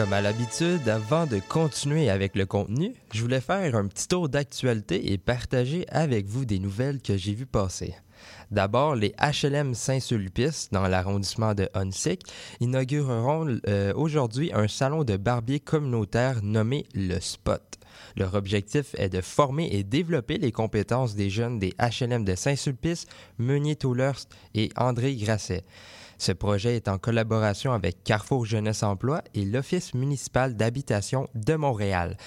Comme 0.00 0.14
à 0.14 0.22
l'habitude, 0.22 0.88
avant 0.88 1.26
de 1.26 1.40
continuer 1.46 2.08
avec 2.08 2.34
le 2.34 2.46
contenu, 2.46 2.94
je 3.12 3.20
voulais 3.20 3.42
faire 3.42 3.74
un 3.74 3.86
petit 3.86 4.08
tour 4.08 4.30
d'actualité 4.30 5.12
et 5.12 5.18
partager 5.18 5.84
avec 5.90 6.24
vous 6.24 6.46
des 6.46 6.58
nouvelles 6.58 7.02
que 7.02 7.18
j'ai 7.18 7.34
vues 7.34 7.44
passer. 7.44 7.94
D'abord, 8.50 8.94
les 8.94 9.14
HLM 9.20 9.74
Saint-Sulpice, 9.74 10.70
dans 10.72 10.88
l'arrondissement 10.88 11.52
de 11.52 11.68
Hunsick, 11.74 12.22
inaugureront 12.60 13.58
euh, 13.68 13.92
aujourd'hui 13.94 14.50
un 14.54 14.68
salon 14.68 15.04
de 15.04 15.18
barbier 15.18 15.60
communautaire 15.60 16.42
nommé 16.42 16.86
Le 16.94 17.20
Spot. 17.20 17.60
Leur 18.16 18.34
objectif 18.34 18.94
est 18.98 19.08
de 19.08 19.20
former 19.20 19.68
et 19.72 19.84
développer 19.84 20.38
les 20.38 20.52
compétences 20.52 21.14
des 21.14 21.30
jeunes 21.30 21.58
des 21.58 21.74
HLM 21.78 22.24
de 22.24 22.34
Saint-Sulpice, 22.34 23.06
Meunier-Toulers 23.38 24.26
et 24.54 24.70
André 24.76 25.14
Grasset. 25.16 25.64
Ce 26.18 26.32
projet 26.32 26.76
est 26.76 26.88
en 26.88 26.98
collaboration 26.98 27.72
avec 27.72 28.04
Carrefour 28.04 28.44
Jeunesse 28.44 28.82
Emploi 28.82 29.22
et 29.34 29.44
l'Office 29.44 29.94
municipal 29.94 30.54
d'habitation 30.54 31.28
de 31.34 31.54
Montréal. 31.54 32.18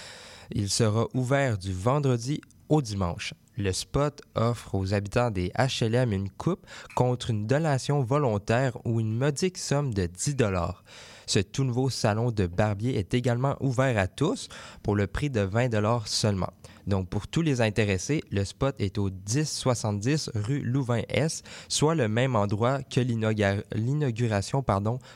Il 0.51 0.69
sera 0.69 1.07
ouvert 1.13 1.57
du 1.57 1.73
vendredi 1.73 2.41
au 2.69 2.81
dimanche. 2.81 3.33
Le 3.55 3.71
spot 3.71 4.19
offre 4.33 4.73
aux 4.73 4.95
habitants 4.95 5.29
des 5.29 5.51
HLM 5.55 6.11
une 6.11 6.29
coupe 6.29 6.65
contre 6.95 7.29
une 7.29 7.45
donation 7.45 8.01
volontaire 8.01 8.77
ou 8.83 8.99
une 8.99 9.15
modique 9.15 9.59
somme 9.59 9.93
de 9.93 10.07
10 10.07 10.35
dollars. 10.35 10.83
Ce 11.25 11.39
tout 11.39 11.63
nouveau 11.63 11.89
salon 11.89 12.31
de 12.31 12.47
barbier 12.47 12.97
est 12.97 13.13
également 13.13 13.55
ouvert 13.59 13.97
à 13.97 14.07
tous 14.07 14.49
pour 14.81 14.95
le 14.95 15.07
prix 15.07 15.29
de 15.29 15.41
20 15.41 15.69
dollars 15.69 16.07
seulement. 16.07 16.51
Donc 16.87 17.07
pour 17.09 17.27
tous 17.27 17.41
les 17.41 17.61
intéressés, 17.61 18.23
le 18.29 18.43
spot 18.43 18.75
est 18.79 18.97
au 18.97 19.09
1070 19.09 20.31
rue 20.35 20.59
Louvain-S, 20.59 21.43
soit 21.69 21.95
le 21.95 22.07
même 22.09 22.35
endroit 22.35 22.83
que 22.83 22.99
l'inaugur- 22.99 23.63
l'inauguration 23.73 24.63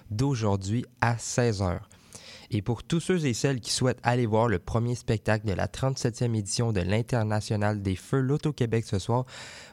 d'aujourd'hui 0.10 0.86
à 1.02 1.18
16 1.18 1.62
heures. 1.62 1.90
Et 2.50 2.62
pour 2.62 2.84
tous 2.84 3.02
ceux 3.02 3.26
et 3.26 3.34
celles 3.34 3.60
qui 3.60 3.72
souhaitent 3.72 4.00
aller 4.04 4.26
voir 4.26 4.48
le 4.48 4.60
premier 4.60 4.96
spectacle 4.96 5.46
de 5.46 5.52
la 5.52 5.68
37e 5.68 6.34
édition 6.34 6.72
de 6.72 6.80
l'International 6.80 7.82
des 7.82 7.98
Feux 7.98 8.22
Loto-Québec 8.22 8.86
ce 8.86 9.00
soir, 9.00 9.26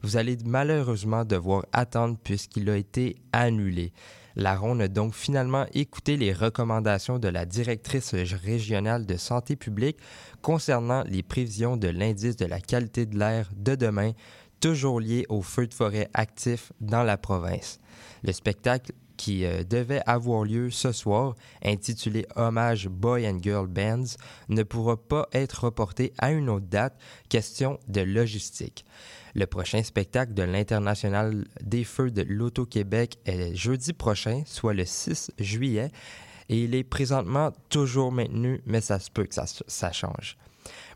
vous 0.02 0.16
allez 0.16 0.36
malheureusement 0.44 1.24
devoir 1.24 1.64
attendre 1.72 2.18
puisqu'il 2.22 2.68
a 2.70 2.76
été 2.76 3.16
annulé. 3.32 3.92
La 4.36 4.54
a 4.54 4.88
donc 4.88 5.14
finalement 5.14 5.66
écouté 5.74 6.16
les 6.16 6.32
recommandations 6.32 7.20
de 7.20 7.28
la 7.28 7.46
directrice 7.46 8.14
régionale 8.14 9.06
de 9.06 9.16
santé 9.16 9.54
publique 9.54 9.98
concernant 10.42 11.04
les 11.04 11.22
prévisions 11.22 11.76
de 11.76 11.88
l'indice 11.88 12.36
de 12.36 12.46
la 12.46 12.60
qualité 12.60 13.06
de 13.06 13.16
l'air 13.16 13.48
de 13.56 13.76
demain, 13.76 14.12
toujours 14.58 14.98
lié 14.98 15.24
aux 15.28 15.42
feux 15.42 15.68
de 15.68 15.74
forêt 15.74 16.08
actifs 16.14 16.72
dans 16.80 17.04
la 17.04 17.16
province. 17.16 17.78
Le 18.24 18.32
spectacle 18.32 18.92
qui 19.16 19.44
euh, 19.44 19.64
devait 19.64 20.02
avoir 20.06 20.44
lieu 20.44 20.70
ce 20.70 20.92
soir, 20.92 21.34
intitulé 21.62 22.26
Hommage 22.36 22.88
Boy 22.88 23.28
and 23.28 23.38
Girl 23.42 23.66
Bands, 23.66 24.16
ne 24.48 24.62
pourra 24.62 24.96
pas 24.96 25.28
être 25.32 25.64
reporté 25.64 26.12
à 26.18 26.32
une 26.32 26.48
autre 26.48 26.66
date, 26.66 26.98
question 27.28 27.78
de 27.88 28.00
logistique. 28.00 28.84
Le 29.34 29.46
prochain 29.46 29.82
spectacle 29.82 30.34
de 30.34 30.42
l'International 30.42 31.44
des 31.60 31.84
Feux 31.84 32.10
de 32.10 32.22
l'Auto-Québec 32.22 33.18
est 33.24 33.54
jeudi 33.54 33.92
prochain, 33.92 34.42
soit 34.46 34.74
le 34.74 34.84
6 34.84 35.32
juillet, 35.38 35.90
et 36.48 36.64
il 36.64 36.74
est 36.74 36.84
présentement 36.84 37.52
toujours 37.68 38.12
maintenu, 38.12 38.60
mais 38.66 38.80
ça 38.80 38.98
se 38.98 39.10
peut 39.10 39.24
que 39.24 39.34
ça, 39.34 39.46
ça 39.66 39.92
change. 39.92 40.36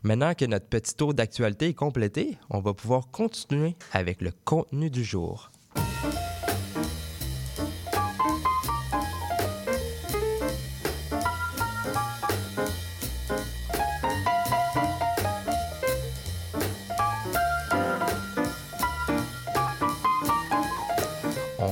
Maintenant 0.03 0.33
que 0.33 0.45
notre 0.45 0.67
petit 0.67 0.95
tour 0.95 1.13
d'actualité 1.13 1.67
est 1.67 1.73
complété, 1.73 2.37
on 2.49 2.61
va 2.61 2.73
pouvoir 2.73 3.11
continuer 3.11 3.75
avec 3.91 4.21
le 4.21 4.31
contenu 4.45 4.89
du 4.89 5.03
jour. 5.03 5.51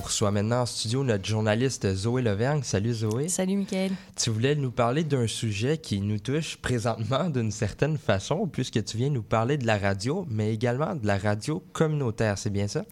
Reçoit 0.08 0.32
maintenant 0.32 0.62
en 0.62 0.66
studio 0.66 1.04
notre 1.04 1.26
journaliste 1.26 1.94
Zoé 1.94 2.22
Levergne. 2.22 2.62
Salut 2.64 2.94
Zoé. 2.94 3.28
Salut 3.28 3.58
Mickaël. 3.58 3.92
Tu 4.16 4.30
voulais 4.30 4.56
nous 4.56 4.72
parler 4.72 5.04
d'un 5.04 5.28
sujet 5.28 5.78
qui 5.78 6.02
nous 6.02 6.20
touche 6.20 6.58
présentement 6.58 7.30
d'une 7.30 7.52
certaine 7.52 7.98
façon, 7.98 8.48
puisque 8.48 8.84
tu 8.84 8.98
viens 8.98 9.10
nous 9.10 9.22
parler 9.22 9.58
de 9.58 9.68
la 9.68 9.78
radio, 9.78 10.26
mais 10.30 10.54
également 10.54 10.96
de 10.96 11.06
la 11.06 11.18
radio 11.18 11.62
communautaire, 11.74 12.38
c'est 12.38 12.50
bien 12.50 12.68
ça? 12.68 12.84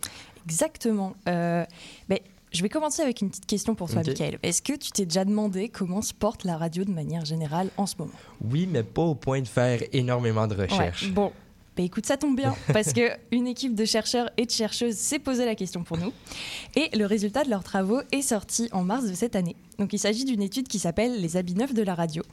Exactement. 0.46 1.16
Euh, 1.28 1.66
ben, 2.10 2.20
je 2.52 2.62
vais 2.62 2.70
commencer 2.70 3.02
avec 3.02 3.22
une 3.22 3.30
petite 3.30 3.46
question 3.48 3.76
pour 3.76 3.90
toi, 3.90 4.02
Ok. 4.02 4.08
Mickaël. 4.08 4.38
Est-ce 4.44 4.62
que 4.62 4.74
tu 4.74 4.92
t'es 4.92 5.06
déjà 5.06 5.26
demandé 5.26 5.70
comment 5.70 6.02
se 6.02 6.14
porte 6.14 6.44
la 6.44 6.58
radio 6.58 6.84
de 6.84 6.92
manière 6.92 7.26
générale 7.26 7.70
en 7.78 7.86
ce 7.86 7.96
moment? 7.98 8.12
Oui, 8.42 8.68
mais 8.72 8.84
pas 8.84 9.02
au 9.02 9.16
point 9.16 9.42
de 9.42 9.48
faire 9.48 9.82
énormément 9.94 10.48
de 10.48 10.56
recherches. 10.56 11.04
Ouais, 11.04 11.10
Bon. 11.12 11.32
Ben 11.76 11.86
écoute, 11.86 12.06
ça 12.06 12.18
tombe 12.18 12.36
bien 12.36 12.56
parce 12.74 12.94
que 12.94 13.12
une 13.32 13.48
équipe 13.48 13.76
de 13.76 13.86
chercheurs 13.86 14.30
et 14.38 14.46
de 14.46 14.52
chercheuses 14.52 14.96
s'est 14.96 15.20
posé 15.20 15.46
la 15.46 15.56
question 15.56 15.84
pour 15.84 15.98
nous 15.98 16.14
et 16.76 16.96
le 16.96 17.06
résultat 17.06 17.44
de 17.44 17.50
leurs 17.50 17.64
travaux 17.64 18.02
est 18.12 18.22
sorti 18.22 18.70
en 18.72 18.84
mars 18.84 19.06
de 19.06 19.14
cette 19.14 19.36
année. 19.36 19.56
Donc 19.80 19.94
il 19.94 20.00
s'agit 20.00 20.26
d'une 20.26 20.42
étude 20.42 20.68
qui 20.68 20.80
s'appelle 20.80 21.22
les 21.22 21.38
habits 21.38 21.56
neufs 21.56 21.74
de 21.74 21.82
la 21.82 21.96
radio 21.96 22.24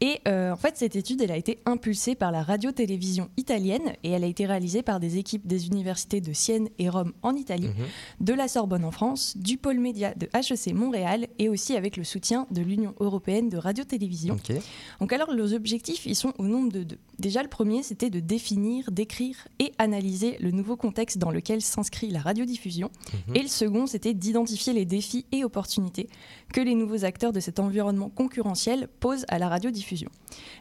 et 0.00 0.20
euh, 0.28 0.52
en 0.52 0.56
fait 0.56 0.76
cette 0.76 0.96
étude 0.96 1.20
elle 1.22 1.32
a 1.32 1.36
été 1.36 1.58
impulsée 1.66 2.14
par 2.14 2.30
la 2.32 2.42
radio-télévision 2.42 3.28
italienne 3.36 3.92
et 4.02 4.10
elle 4.10 4.24
a 4.24 4.26
été 4.26 4.46
réalisée 4.46 4.82
par 4.82 5.00
des 5.00 5.18
équipes 5.18 5.46
des 5.46 5.66
universités 5.66 6.20
de 6.20 6.32
Sienne 6.32 6.68
et 6.78 6.88
Rome 6.88 7.12
en 7.22 7.34
Italie, 7.34 7.68
Mhm. 7.68 7.84
de 8.20 8.32
la 8.32 8.48
Sorbonne 8.48 8.84
en 8.84 8.90
France, 8.90 9.36
du 9.36 9.56
pôle 9.56 9.78
média 9.78 10.14
de 10.14 10.28
HEC 10.34 10.72
Montréal 10.74 11.26
et 11.38 11.48
aussi 11.48 11.76
avec 11.76 11.96
le 11.96 12.04
soutien 12.04 12.46
de 12.50 12.62
l'Union 12.62 12.94
européenne 13.00 13.48
de 13.48 13.56
radio-télévision. 13.56 14.34
OK. 14.34 14.56
Donc 15.00 15.12
alors 15.12 15.32
leurs 15.32 15.52
objectifs, 15.54 16.06
ils 16.06 16.16
sont 16.16 16.32
au 16.38 16.44
nombre 16.44 16.72
de 16.72 16.82
deux. 16.84 16.98
Déjà 17.18 17.42
le 17.42 17.48
premier, 17.48 17.82
c'était 17.82 18.10
de 18.10 18.20
définir, 18.20 18.90
d'écrire 18.90 19.36
et 19.58 19.72
analyser 19.78 20.36
le 20.40 20.50
nouveau 20.50 20.76
contexte 20.76 21.18
dans 21.18 21.30
lequel 21.30 21.60
s'inscrit 21.62 22.10
la 22.10 22.20
radiodiffusion. 22.20 22.90
Mhm. 23.28 23.36
Et 23.36 23.42
le 23.42 23.48
second, 23.48 23.86
c'était 23.86 24.14
d'identifier 24.14 24.72
les 24.72 24.84
défis 24.84 25.26
et 25.32 25.44
opportunités 25.44 26.08
que 26.52 26.60
les 26.60 26.74
nouveaux 26.84 27.04
acteurs 27.04 27.32
de 27.32 27.40
cet 27.40 27.58
environnement 27.58 28.10
concurrentiel 28.10 28.88
posent 29.00 29.24
à 29.28 29.38
la 29.38 29.48
radiodiffusion. 29.48 30.10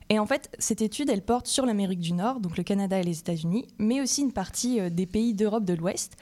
Et 0.09 0.19
en 0.19 0.25
fait, 0.25 0.49
cette 0.59 0.81
étude, 0.81 1.09
elle 1.09 1.21
porte 1.21 1.47
sur 1.47 1.65
l'Amérique 1.65 1.99
du 1.99 2.13
Nord, 2.13 2.39
donc 2.39 2.57
le 2.57 2.63
Canada 2.63 2.99
et 2.99 3.03
les 3.03 3.19
États-Unis, 3.19 3.65
mais 3.79 4.01
aussi 4.01 4.21
une 4.21 4.31
partie 4.31 4.79
euh, 4.79 4.89
des 4.89 5.05
pays 5.05 5.33
d'Europe 5.33 5.65
de 5.65 5.73
l'Ouest. 5.73 6.13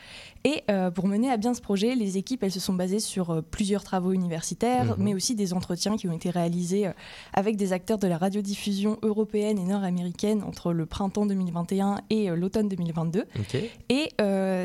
Et 0.44 0.64
euh, 0.72 0.90
pour 0.92 1.08
mener 1.08 1.30
à 1.30 1.38
bien 1.38 1.54
ce 1.54 1.62
projet, 1.62 1.96
les 1.96 2.18
équipes, 2.18 2.44
elles 2.44 2.52
se 2.52 2.60
sont 2.60 2.74
basées 2.74 3.00
sur 3.00 3.30
euh, 3.32 3.42
plusieurs 3.42 3.84
travaux 3.84 4.12
universitaires, 4.14 4.98
Mhm. 4.98 5.04
mais 5.04 5.14
aussi 5.14 5.36
des 5.36 5.54
entretiens 5.54 5.98
qui 5.98 6.08
ont 6.08 6.14
été 6.14 6.30
réalisés 6.30 6.90
avec 7.34 7.56
des 7.58 7.74
acteurs 7.74 7.98
de 7.98 8.08
la 8.08 8.18
radiodiffusion 8.18 8.98
européenne 9.04 9.60
et 9.60 9.64
nord-américaine 9.64 10.44
entre 10.44 10.74
le 10.74 10.86
printemps 10.86 11.26
2021 11.26 12.00
et 12.10 12.30
l'automne 12.30 12.68
2022. 12.70 13.26
OK. 13.40 13.56
Et 13.90 14.10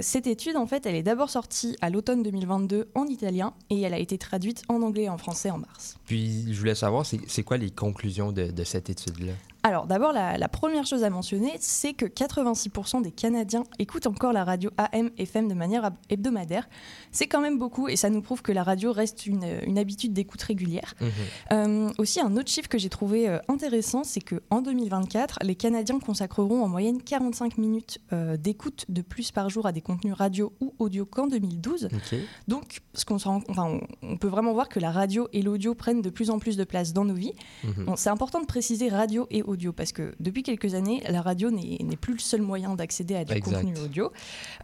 cette 0.02 0.26
étude, 0.26 0.56
en 0.56 0.66
fait, 0.66 0.86
elle 0.86 0.94
est 0.94 1.02
d'abord 1.02 1.30
sortie 1.30 1.76
à 1.80 1.90
l'automne 1.90 2.22
2022 2.22 2.88
en 2.94 3.06
italien 3.06 3.52
et 3.70 3.80
elle 3.82 3.94
a 3.94 3.98
été 3.98 4.16
traduite 4.18 4.62
en 4.68 4.82
anglais 4.82 5.04
et 5.04 5.08
en 5.08 5.18
français 5.18 5.25
en 5.28 5.58
mars. 5.58 5.96
Puis, 6.06 6.52
je 6.52 6.58
voulais 6.58 6.74
savoir, 6.74 7.04
c'est 7.04 7.42
quoi 7.42 7.56
les 7.56 7.70
conclusions 7.70 8.32
de, 8.32 8.50
de 8.50 8.64
cette 8.64 8.90
étude-là? 8.90 9.32
Alors 9.66 9.86
d'abord, 9.88 10.12
la, 10.12 10.38
la 10.38 10.46
première 10.46 10.86
chose 10.86 11.02
à 11.02 11.10
mentionner, 11.10 11.56
c'est 11.58 11.92
que 11.92 12.06
86% 12.06 13.02
des 13.02 13.10
Canadiens 13.10 13.64
écoutent 13.80 14.06
encore 14.06 14.32
la 14.32 14.44
radio 14.44 14.70
AM, 14.78 15.10
FM 15.18 15.48
de 15.48 15.54
manière 15.54 15.90
hebdomadaire. 16.08 16.68
C'est 17.10 17.26
quand 17.26 17.40
même 17.40 17.58
beaucoup 17.58 17.88
et 17.88 17.96
ça 17.96 18.08
nous 18.08 18.22
prouve 18.22 18.42
que 18.42 18.52
la 18.52 18.62
radio 18.62 18.92
reste 18.92 19.26
une, 19.26 19.44
une 19.66 19.76
habitude 19.76 20.12
d'écoute 20.12 20.40
régulière. 20.40 20.94
Mhm. 21.00 21.10
Euh, 21.50 21.90
aussi, 21.98 22.20
un 22.20 22.36
autre 22.36 22.48
chiffre 22.48 22.68
que 22.68 22.78
j'ai 22.78 22.88
trouvé 22.88 23.28
euh, 23.28 23.40
intéressant, 23.48 24.04
c'est 24.04 24.20
qu'en 24.20 24.62
2024, 24.62 25.40
les 25.42 25.56
Canadiens 25.56 25.98
consacreront 25.98 26.62
en 26.62 26.68
moyenne 26.68 27.02
45 27.02 27.58
minutes 27.58 27.98
euh, 28.12 28.36
d'écoute 28.36 28.84
de 28.88 29.02
plus 29.02 29.32
par 29.32 29.50
jour 29.50 29.66
à 29.66 29.72
des 29.72 29.80
contenus 29.80 30.14
radio 30.14 30.52
ou 30.60 30.74
audio 30.78 31.04
qu'en 31.06 31.26
2012. 31.26 31.88
OK. 31.92 32.18
Donc, 32.46 32.82
ce 32.94 33.04
qu'on 33.04 33.16
enfin, 33.16 33.42
on, 33.48 33.80
on 34.02 34.16
peut 34.16 34.28
vraiment 34.28 34.52
voir 34.52 34.68
que 34.68 34.78
la 34.78 34.92
radio 34.92 35.26
et 35.32 35.42
l'audio 35.42 35.74
prennent 35.74 36.02
de 36.02 36.10
plus 36.10 36.30
en 36.30 36.38
plus 36.38 36.56
de 36.56 36.62
place 36.62 36.92
dans 36.92 37.04
nos 37.04 37.14
vies. 37.14 37.32
Bon, 37.78 37.96
c'est 37.96 38.10
important 38.10 38.40
de 38.40 38.46
préciser 38.46 38.88
radio 38.88 39.26
et 39.32 39.42
audio 39.42 39.55
parce 39.72 39.92
que 39.92 40.14
depuis 40.20 40.42
quelques 40.42 40.74
années, 40.74 41.02
la 41.08 41.22
radio 41.22 41.50
n'est 41.50 41.78
plus 42.00 42.14
le 42.14 42.18
seul 42.18 42.42
moyen 42.42 42.74
d'accéder 42.74 43.14
à 43.16 43.24
du 43.24 43.32
Exact. 43.34 43.62
contenu 43.62 43.74
audio. 43.78 44.12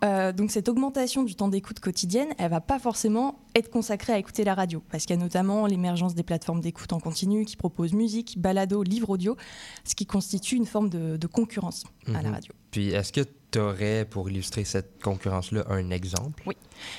Euh, 0.05 0.33
donc 0.33 0.51
cette 0.51 0.69
augmentation 0.69 1.23
du 1.23 1.35
temps 1.35 1.49
d'écoute 1.49 1.81
quotidienne, 1.81 2.29
elle 2.39 2.51
va 2.51 2.61
pas 2.61 2.79
forcément 2.79 3.39
être 3.55 3.71
consacrée 3.71 4.13
à 4.13 4.19
écouter 4.19 4.45
la 4.45 4.55
radio 4.55 4.83
parce 4.91 5.05
qu'il 5.07 5.17
y 5.17 5.19
a 5.19 5.23
notamment 5.23 5.67
l'émergence 5.67 6.15
des 6.15 6.23
plateformes 6.23 6.61
d'écoute 6.61 6.93
en 6.93 7.01
continu 7.01 7.45
qui 7.45 7.57
proposent 7.57 7.93
musique, 7.95 8.39
balado, 8.39 8.83
livre 8.83 9.11
audio, 9.11 9.37
ce 9.85 9.95
qui 9.95 10.07
constitue 10.07 10.57
une 10.57 10.67
forme 10.67 10.89
de, 10.89 11.17
de 11.17 11.27
concurrence 11.27 11.85
à 12.09 12.13
la 12.23 12.29
Mhm. 12.29 12.35
radio. 12.35 12.53
Puis, 12.71 12.89
est-ce 12.91 13.13
que 13.13 13.21
tu 13.51 13.59
aurais, 13.59 14.07
pour 14.07 14.31
illustrer 14.31 14.65
cette 14.65 15.03
concurrence-là, 15.03 15.65
un 15.69 15.91
exemple? 15.91 16.43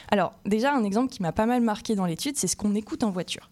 Alors, 0.10 0.34
déjà, 0.46 0.72
un 0.76 0.84
exemple 0.84 1.12
qui 1.12 1.22
m'a 1.24 1.32
pas 1.32 1.48
mal 1.48 1.62
marqué 1.64 1.96
dans 1.96 2.06
l'étude, 2.06 2.38
c'est 2.38 2.46
ce 2.48 2.56
qu'on 2.56 2.76
écoute 2.76 3.04
en 3.04 3.10
voiture. 3.10 3.50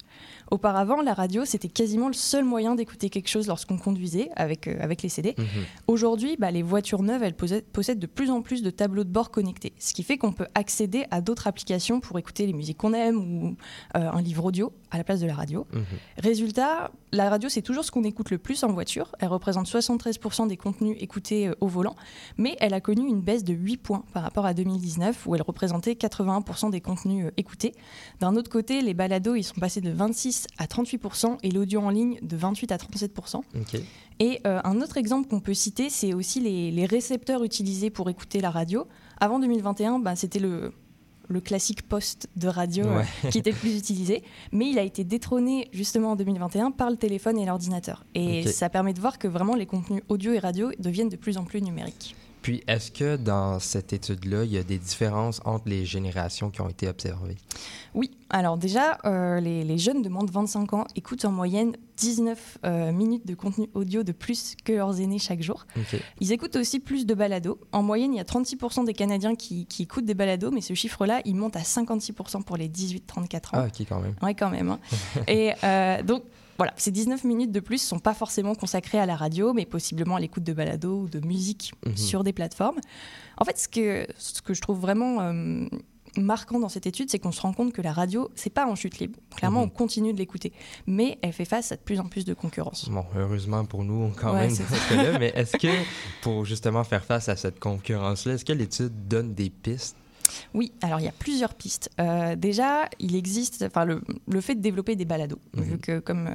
Auparavant, 0.50 1.00
la 1.00 1.14
radio, 1.14 1.44
c'était 1.44 1.68
quasiment 1.68 2.08
le 2.08 2.14
seul 2.14 2.44
moyen 2.44 2.74
d'écouter 2.74 3.08
quelque 3.08 3.28
chose 3.28 3.46
lorsqu'on 3.46 3.78
conduisait 3.78 4.30
avec, 4.36 4.68
euh, 4.68 4.76
avec 4.80 5.02
les 5.02 5.08
CD. 5.08 5.34
Mhm. 5.38 5.46
Aujourd'hui, 5.86 6.36
bah, 6.38 6.50
les 6.50 6.62
voitures 6.62 7.02
neuves, 7.02 7.22
elles 7.22 7.34
possèdent, 7.34 7.64
possèdent 7.64 7.98
de 7.98 8.06
plus 8.06 8.30
en 8.30 8.42
plus 8.42 8.62
de 8.62 8.70
tableaux 8.70 9.04
de 9.04 9.08
bord 9.08 9.30
connectés, 9.30 9.72
ce 9.78 9.94
qui 9.94 10.02
fait 10.02 10.18
qu'on 10.18 10.32
peut 10.32 10.46
accéder 10.54 11.06
à 11.10 11.20
d'autres 11.20 11.46
applications 11.46 12.00
pour 12.00 12.18
écouter 12.18 12.46
les 12.46 12.52
musiques 12.52 12.78
qu'on 12.78 12.92
aime 12.92 13.16
ou 13.16 13.56
euh, 13.96 14.10
un 14.10 14.20
livre 14.20 14.44
audio 14.44 14.72
à 14.90 14.98
la 14.98 15.04
place 15.04 15.20
de 15.20 15.26
la 15.26 15.34
radio. 15.34 15.66
Mhm. 15.72 15.84
Résultat, 16.18 16.90
la 17.12 17.30
radio, 17.30 17.48
c'est 17.48 17.62
toujours 17.62 17.84
ce 17.84 17.90
qu'on 17.90 18.04
écoute 18.04 18.30
le 18.30 18.38
plus 18.38 18.62
en 18.62 18.72
voiture. 18.72 19.14
Elle 19.20 19.28
représente 19.28 19.66
73% 19.66 20.48
des 20.48 20.56
contenus 20.56 20.96
écoutés 21.00 21.48
euh, 21.48 21.54
au 21.60 21.66
volant, 21.66 21.96
mais 22.36 22.56
elle 22.60 22.74
a 22.74 22.80
connu 22.80 23.08
une 23.08 23.22
baisse 23.22 23.44
de 23.44 23.54
8 23.54 23.76
points 23.78 24.04
par 24.12 24.22
rapport 24.22 24.44
à 24.44 24.54
2019, 24.54 25.26
où 25.26 25.34
elle 25.34 25.42
représentait 25.42 25.92
81% 25.92 26.70
des 26.70 26.80
contenus 26.80 27.30
écoutés. 27.36 27.74
D'un 28.20 28.36
autre 28.36 28.50
côté, 28.50 28.82
les 28.82 28.94
balados, 28.94 29.34
ils 29.34 29.44
sont 29.44 29.60
passés 29.60 29.80
de 29.80 29.90
26 30.12 30.46
à 30.58 30.66
38% 30.66 31.38
et 31.42 31.50
l'audio 31.50 31.80
en 31.80 31.88
ligne 31.88 32.18
de 32.20 32.36
28 32.36 32.70
à 32.72 32.76
37%. 32.76 33.36
OK. 33.36 33.80
Et 34.20 34.40
euh, 34.46 34.60
un 34.62 34.80
autre 34.82 34.98
exemple 34.98 35.28
qu'on 35.28 35.40
peut 35.40 35.54
citer, 35.54 35.88
c'est 35.88 36.12
aussi 36.12 36.38
les, 36.38 36.70
les 36.70 36.84
récepteurs 36.84 37.42
utilisés 37.42 37.90
pour 37.90 38.10
écouter 38.10 38.40
la 38.40 38.50
radio. 38.50 38.86
Avant 39.18 39.40
2021, 39.40 40.00
ben, 40.00 40.14
c'était 40.14 40.38
le, 40.38 40.72
le 41.28 41.40
classique 41.40 41.88
poste 41.88 42.28
de 42.36 42.46
radio 42.46 42.84
euh, 42.84 43.02
qui 43.30 43.38
était 43.38 43.50
le 43.50 43.56
plus 43.56 43.76
utilisé, 43.76 44.22
mais 44.52 44.68
il 44.68 44.78
a 44.78 44.82
été 44.82 45.02
détrôné 45.02 45.68
justement 45.72 46.12
en 46.12 46.16
2021 46.16 46.72
par 46.72 46.90
le 46.90 46.96
téléphone 46.96 47.38
et 47.38 47.46
l'ordinateur. 47.46 48.04
Et 48.14 48.46
ça 48.46 48.68
permet 48.68 48.92
de 48.92 49.00
voir 49.00 49.18
que 49.18 49.28
vraiment 49.28 49.54
les 49.54 49.66
contenus 49.66 50.02
audio 50.08 50.32
et 50.32 50.38
radio 50.38 50.70
deviennent 50.78 51.08
de 51.08 51.16
plus 51.16 51.38
en 51.38 51.44
plus 51.44 51.62
numériques. 51.62 52.14
Puis, 52.42 52.62
est-ce 52.66 52.90
que 52.90 53.16
dans 53.16 53.58
cette 53.60 53.92
étude-là, 53.92 54.44
il 54.44 54.52
y 54.52 54.58
a 54.58 54.62
des 54.64 54.78
différences 54.78 55.40
entre 55.44 55.68
les 55.68 55.84
générations 55.86 56.50
qui 56.50 56.60
ont 56.60 56.68
été 56.68 56.88
observées? 56.88 57.36
Oui, 57.94 58.10
alors 58.30 58.56
déjà, 58.56 58.98
euh, 59.04 59.38
les, 59.40 59.64
les 59.64 59.78
jeunes 59.78 60.02
de 60.02 60.08
moins 60.08 60.24
de 60.24 60.30
25 60.30 60.72
ans 60.72 60.86
écoutent 60.96 61.24
en 61.24 61.30
moyenne 61.32 61.76
19 61.98 62.58
euh, 62.64 62.90
minutes 62.92 63.26
de 63.26 63.34
contenu 63.34 63.68
audio 63.74 64.02
de 64.02 64.12
plus 64.12 64.54
que 64.64 64.72
leurs 64.72 65.00
aînés 65.00 65.18
chaque 65.18 65.42
jour. 65.42 65.66
Ils 66.20 66.32
écoutent 66.32 66.56
aussi 66.56 66.80
plus 66.80 67.06
de 67.06 67.14
balados. 67.14 67.60
En 67.70 67.82
moyenne, 67.82 68.12
il 68.14 68.16
y 68.16 68.20
a 68.20 68.24
36% 68.24 68.86
des 68.86 68.94
Canadiens 68.94 69.34
qui, 69.36 69.66
qui 69.66 69.82
écoutent 69.84 70.06
des 70.06 70.14
balados, 70.14 70.50
mais 70.50 70.62
ce 70.62 70.74
chiffre-là, 70.74 71.20
il 71.24 71.36
monte 71.36 71.54
à 71.56 71.60
56% 71.60 72.42
pour 72.42 72.56
les 72.56 72.68
18-34 72.68 73.36
ans. 73.36 73.40
Ah, 73.52 73.66
OK, 73.66 73.86
quand 73.88 74.00
même. 74.00 74.14
Ouais, 74.22 74.34
quand 74.34 74.50
même. 74.50 74.70
hein. 74.70 74.80
Et 75.28 75.52
euh, 75.62 76.02
donc, 76.02 76.24
voilà, 76.58 76.72
ces 76.76 76.90
19 76.90 77.24
minutes 77.24 77.50
de 77.52 77.60
plus 77.60 77.78
sont 77.82 77.98
pas 77.98 78.14
forcément 78.14 78.54
consacrées 78.54 78.98
à 78.98 79.06
la 79.06 79.16
radio, 79.16 79.52
mais 79.52 79.64
possiblement 79.66 80.16
à 80.16 80.20
l'écoute 80.20 80.44
de 80.44 80.52
balados 80.52 81.02
ou 81.02 81.08
de 81.08 81.20
musique 81.26 81.72
Mhm. 81.86 81.96
sur 81.96 82.24
des 82.24 82.32
plateformes. 82.32 82.78
En 83.38 83.44
fait, 83.44 83.58
ce 83.58 83.68
que, 83.68 84.06
ce 84.18 84.42
que 84.42 84.54
je 84.54 84.60
trouve 84.60 84.78
vraiment 84.78 85.20
euh, 85.22 85.66
marquant 86.18 86.60
dans 86.60 86.68
cette 86.68 86.86
étude, 86.86 87.10
c'est 87.10 87.18
qu'on 87.18 87.32
se 87.32 87.40
rend 87.40 87.54
compte 87.54 87.72
que 87.72 87.80
la 87.80 87.92
radio, 87.92 88.30
c'est 88.34 88.50
pas 88.50 88.66
en 88.66 88.74
chute 88.74 88.98
libre. 88.98 89.18
Clairement, 89.34 89.60
Mhm. 89.60 89.66
on 89.66 89.70
continue 89.70 90.12
de 90.12 90.18
l'écouter, 90.18 90.52
mais 90.86 91.18
elle 91.22 91.32
fait 91.32 91.46
face 91.46 91.72
à 91.72 91.76
de 91.76 91.80
plus 91.80 91.98
en 92.00 92.04
plus 92.04 92.24
de 92.26 92.34
concurrence. 92.34 92.88
Bon, 92.90 93.04
heureusement 93.16 93.64
pour 93.64 93.82
nous, 93.82 94.12
quand 94.20 94.34
Ouais, 94.34 94.48
même, 94.48 94.56
cas-là. 94.90 95.18
Mais 95.18 95.32
est-ce 95.34 95.56
que, 95.56 95.68
pour 96.20 96.44
justement 96.44 96.84
faire 96.84 97.02
face 97.04 97.30
à 97.30 97.36
cette 97.36 97.58
concurrence-là, 97.58 98.34
est-ce 98.34 98.44
que 98.44 98.52
l'étude 98.52 99.08
donne 99.08 99.32
des 99.34 99.48
pistes? 99.48 99.96
Oui, 100.54 100.72
alors 100.82 101.00
il 101.00 101.04
y 101.04 101.08
a 101.08 101.12
plusieurs 101.12 101.54
pistes. 101.54 101.90
Euh, 102.00 102.36
déjà, 102.36 102.88
il 102.98 103.14
existe, 103.16 103.64
enfin 103.66 103.84
le, 103.84 104.02
le 104.28 104.40
fait 104.40 104.54
de 104.54 104.60
développer 104.60 104.96
des 104.96 105.04
balados, 105.04 105.38
Mhm. 105.56 105.62
vu 105.64 105.78
que 105.78 105.98
comme 106.00 106.26
euh, 106.28 106.34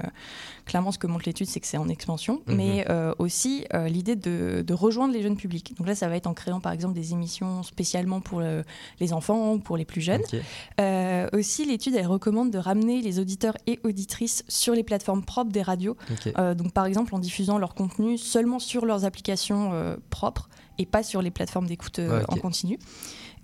clairement 0.66 0.92
ce 0.92 0.98
que 0.98 1.08
montre 1.08 1.24
l'étude, 1.26 1.48
c'est 1.48 1.60
que 1.60 1.68
c'est 1.68 1.78
en 1.78 1.90
expansion, 1.90 2.42
Mhm. 2.48 2.56
mais 2.56 2.86
euh, 2.90 3.14
aussi 3.20 3.66
l'idée 3.88 4.16
de, 4.16 4.64
de 4.66 4.74
rejoindre 4.74 5.14
les 5.14 5.22
jeunes 5.22 5.38
publics. 5.38 5.76
Donc 5.78 5.88
là, 5.88 5.96
ça 5.96 6.08
va 6.08 6.16
être 6.16 6.28
en 6.28 6.34
créant 6.34 6.60
par 6.60 6.72
exemple 6.72 6.94
des 6.94 7.14
émissions 7.14 7.64
spécialement 7.64 8.22
pour 8.22 8.40
le- 8.40 8.64
les 9.00 9.14
enfants 9.14 9.54
ou 9.54 9.60
pour 9.60 9.78
les 9.78 9.86
plus 9.86 10.02
jeunes. 10.02 10.22
Aussi, 11.34 11.66
l'étude, 11.66 11.96
elle 11.96 12.08
recommande 12.08 12.52
de 12.52 12.58
ramener 12.58 13.02
les 13.02 13.20
auditeurs 13.20 13.56
et 13.68 13.80
auditrices 13.84 14.44
sur 14.48 14.74
les 14.74 14.84
plateformes 14.84 15.24
propres 15.24 15.52
des 15.52 15.62
radios. 15.62 15.98
Donc 16.58 16.72
par 16.74 16.86
exemple 16.86 17.14
en 17.16 17.20
diffusant 17.20 17.58
leur 17.58 17.74
contenu 17.74 18.18
seulement 18.18 18.60
sur 18.60 18.86
leurs 18.86 19.06
applications 19.06 19.98
propres 20.10 20.50
et 20.78 20.86
pas 20.86 21.04
sur 21.04 21.22
les 21.22 21.32
plateformes 21.32 21.68
d'écoute 21.68 22.00
euh, 22.00 22.24
en 22.28 22.38
continu. 22.38 22.80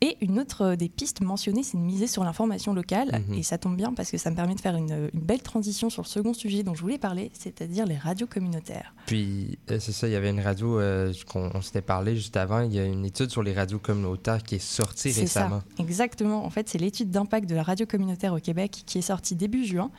Et 0.03 0.17
une 0.19 0.37
autre 0.37 0.63
euh, 0.63 0.75
des 0.75 0.89
pistes 0.89 1.21
mentionnées, 1.21 1.63
c'est 1.63 1.77
de 1.77 1.81
miser 1.81 2.07
sur 2.07 2.25
l'information 2.25 2.73
locale. 2.73 3.23
Mhm. 3.29 3.37
Et 3.37 3.43
ça 3.43 3.57
tombe 3.57 3.77
bien 3.77 3.93
parce 3.93 4.11
que 4.11 4.17
ça 4.17 4.29
me 4.31 4.35
permet 4.35 4.53
de 4.53 4.59
faire 4.59 4.75
une, 4.75 5.09
une 5.13 5.21
belle 5.21 5.41
transition 5.41 5.89
sur 5.89 6.01
le 6.01 6.07
second 6.07 6.33
sujet 6.33 6.61
dont 6.61 6.73
je 6.73 6.81
voulais 6.81 6.97
parler, 6.97 7.31
c'est-à-dire 7.33 7.85
les 7.85 7.95
radios 7.95 8.27
communautaires. 8.27 8.93
Puis, 9.05 9.57
euh, 9.71 9.79
c'est 9.79 9.93
ça, 9.93 10.09
il 10.09 10.11
y 10.11 10.17
avait 10.17 10.29
une 10.29 10.41
radio 10.41 10.77
euh, 10.77 11.13
qu'on 11.25 11.49
on 11.53 11.61
s'était 11.61 11.81
parlé 11.81 12.17
juste 12.17 12.35
avant. 12.35 12.63
Il 12.63 12.73
y 12.73 12.79
a 12.79 12.85
une 12.85 13.05
étude 13.05 13.29
sur 13.29 13.43
les 13.43 13.53
radios 13.53 13.79
communautaires 13.79 14.43
qui 14.43 14.55
est 14.55 14.59
sortie 14.59 15.11
récemment. 15.13 15.61
ça, 15.77 15.83
exactement. 15.83 16.43
En 16.45 16.49
fait, 16.49 16.67
c'est 16.67 16.79
l'étude 16.79 17.09
d'impact 17.09 17.49
de 17.49 17.55
la 17.55 17.63
radio 17.63 17.85
communautaire 17.85 18.33
au 18.33 18.39
Québec 18.39 18.83
qui 18.85 18.97
est 18.97 19.03
sortie 19.03 19.35
début 19.35 19.63
juin. 19.65 19.89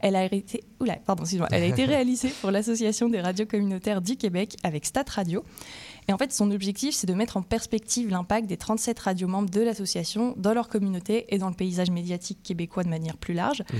Elle 0.00 0.16
a 0.16 0.24
été, 0.24 0.64
oula, 0.80 0.96
pardon. 1.04 1.24
Elle 1.50 1.62
a 1.62 1.66
été 1.66 1.84
réalisée 1.86 2.32
pour 2.40 2.50
l'Association 2.50 3.10
des 3.10 3.20
radios 3.20 3.44
communautaires 3.44 4.00
du 4.00 4.16
Québec 4.16 4.56
avec 4.62 4.86
Stat 4.86 5.04
Radio. 5.10 5.44
Et 6.10 6.12
en 6.12 6.18
fait, 6.18 6.32
son 6.32 6.50
objectif, 6.50 6.92
c'est 6.92 7.06
de 7.06 7.14
mettre 7.14 7.36
en 7.36 7.42
perspective 7.42 8.10
l'impact 8.10 8.48
des 8.48 8.56
37 8.56 8.98
radios 8.98 9.28
membres 9.28 9.48
de 9.48 9.60
l'association 9.60 10.34
dans 10.36 10.52
leur 10.52 10.68
communauté 10.68 11.24
et 11.28 11.38
dans 11.38 11.48
le 11.48 11.54
paysage 11.54 11.88
médiatique 11.88 12.42
québécois 12.42 12.82
de 12.82 12.88
manière 12.88 13.16
plus 13.16 13.32
large. 13.32 13.62
Mhm. 13.72 13.78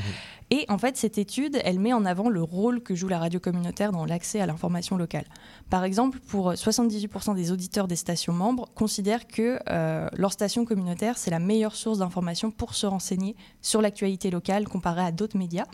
Et 0.52 0.66
en 0.68 0.78
fait, 0.78 0.96
cette 0.96 1.18
étude, 1.18 1.60
elle 1.64 1.78
met 1.78 1.92
en 1.92 2.04
avant 2.04 2.28
le 2.28 2.42
rôle 2.42 2.82
que 2.82 2.94
joue 2.96 3.06
la 3.08 3.18
radio 3.18 3.38
communautaire 3.38 3.90
dans 3.90 4.04
l'accès 4.04 4.40
à 4.40 4.46
l'information 4.46 4.96
locale. 4.96 5.24
Par 5.70 5.84
exemple, 5.84 6.18
pour 6.20 6.52
78% 6.52 7.34
des 7.34 7.52
auditeurs 7.52 7.86
des 7.86 7.96
stations 7.96 8.32
membres 8.32 8.68
considèrent 8.74 9.28
que 9.28 9.60
euh, 9.68 10.08
leur 10.12 10.32
station 10.32 10.64
communautaire, 10.64 11.18
c'est 11.18 11.30
la 11.30 11.38
meilleure 11.38 11.76
source 11.76 11.98
d'information 11.98 12.50
pour 12.50 12.74
se 12.74 12.86
renseigner 12.86 13.36
sur 13.60 13.80
l'actualité 13.80 14.30
locale 14.30 14.68
comparée 14.68 15.02
à 15.02 15.12
d'autres 15.12 15.38
médias. 15.38 15.66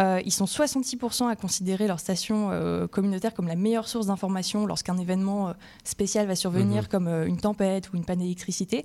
Euh, 0.00 0.20
ils 0.24 0.32
sont 0.32 0.44
66% 0.44 1.28
à 1.28 1.34
considérer 1.34 1.88
leur 1.88 1.98
station 1.98 2.50
euh, 2.50 2.86
communautaire 2.86 3.34
comme 3.34 3.48
la 3.48 3.56
meilleure 3.56 3.88
source 3.88 4.06
d'information 4.06 4.66
lorsqu'un 4.66 4.98
événement 4.98 5.52
euh, 5.76 5.80
spécial 5.84 6.26
va 6.26 6.34
survenir, 6.34 6.82
Mhm. 6.82 6.88
comme 6.88 7.08
euh, 7.08 7.26
une 7.26 7.38
tempête 7.38 7.92
ou 7.92 7.96
une 7.96 8.04
panne 8.04 8.18
d'électricité. 8.18 8.84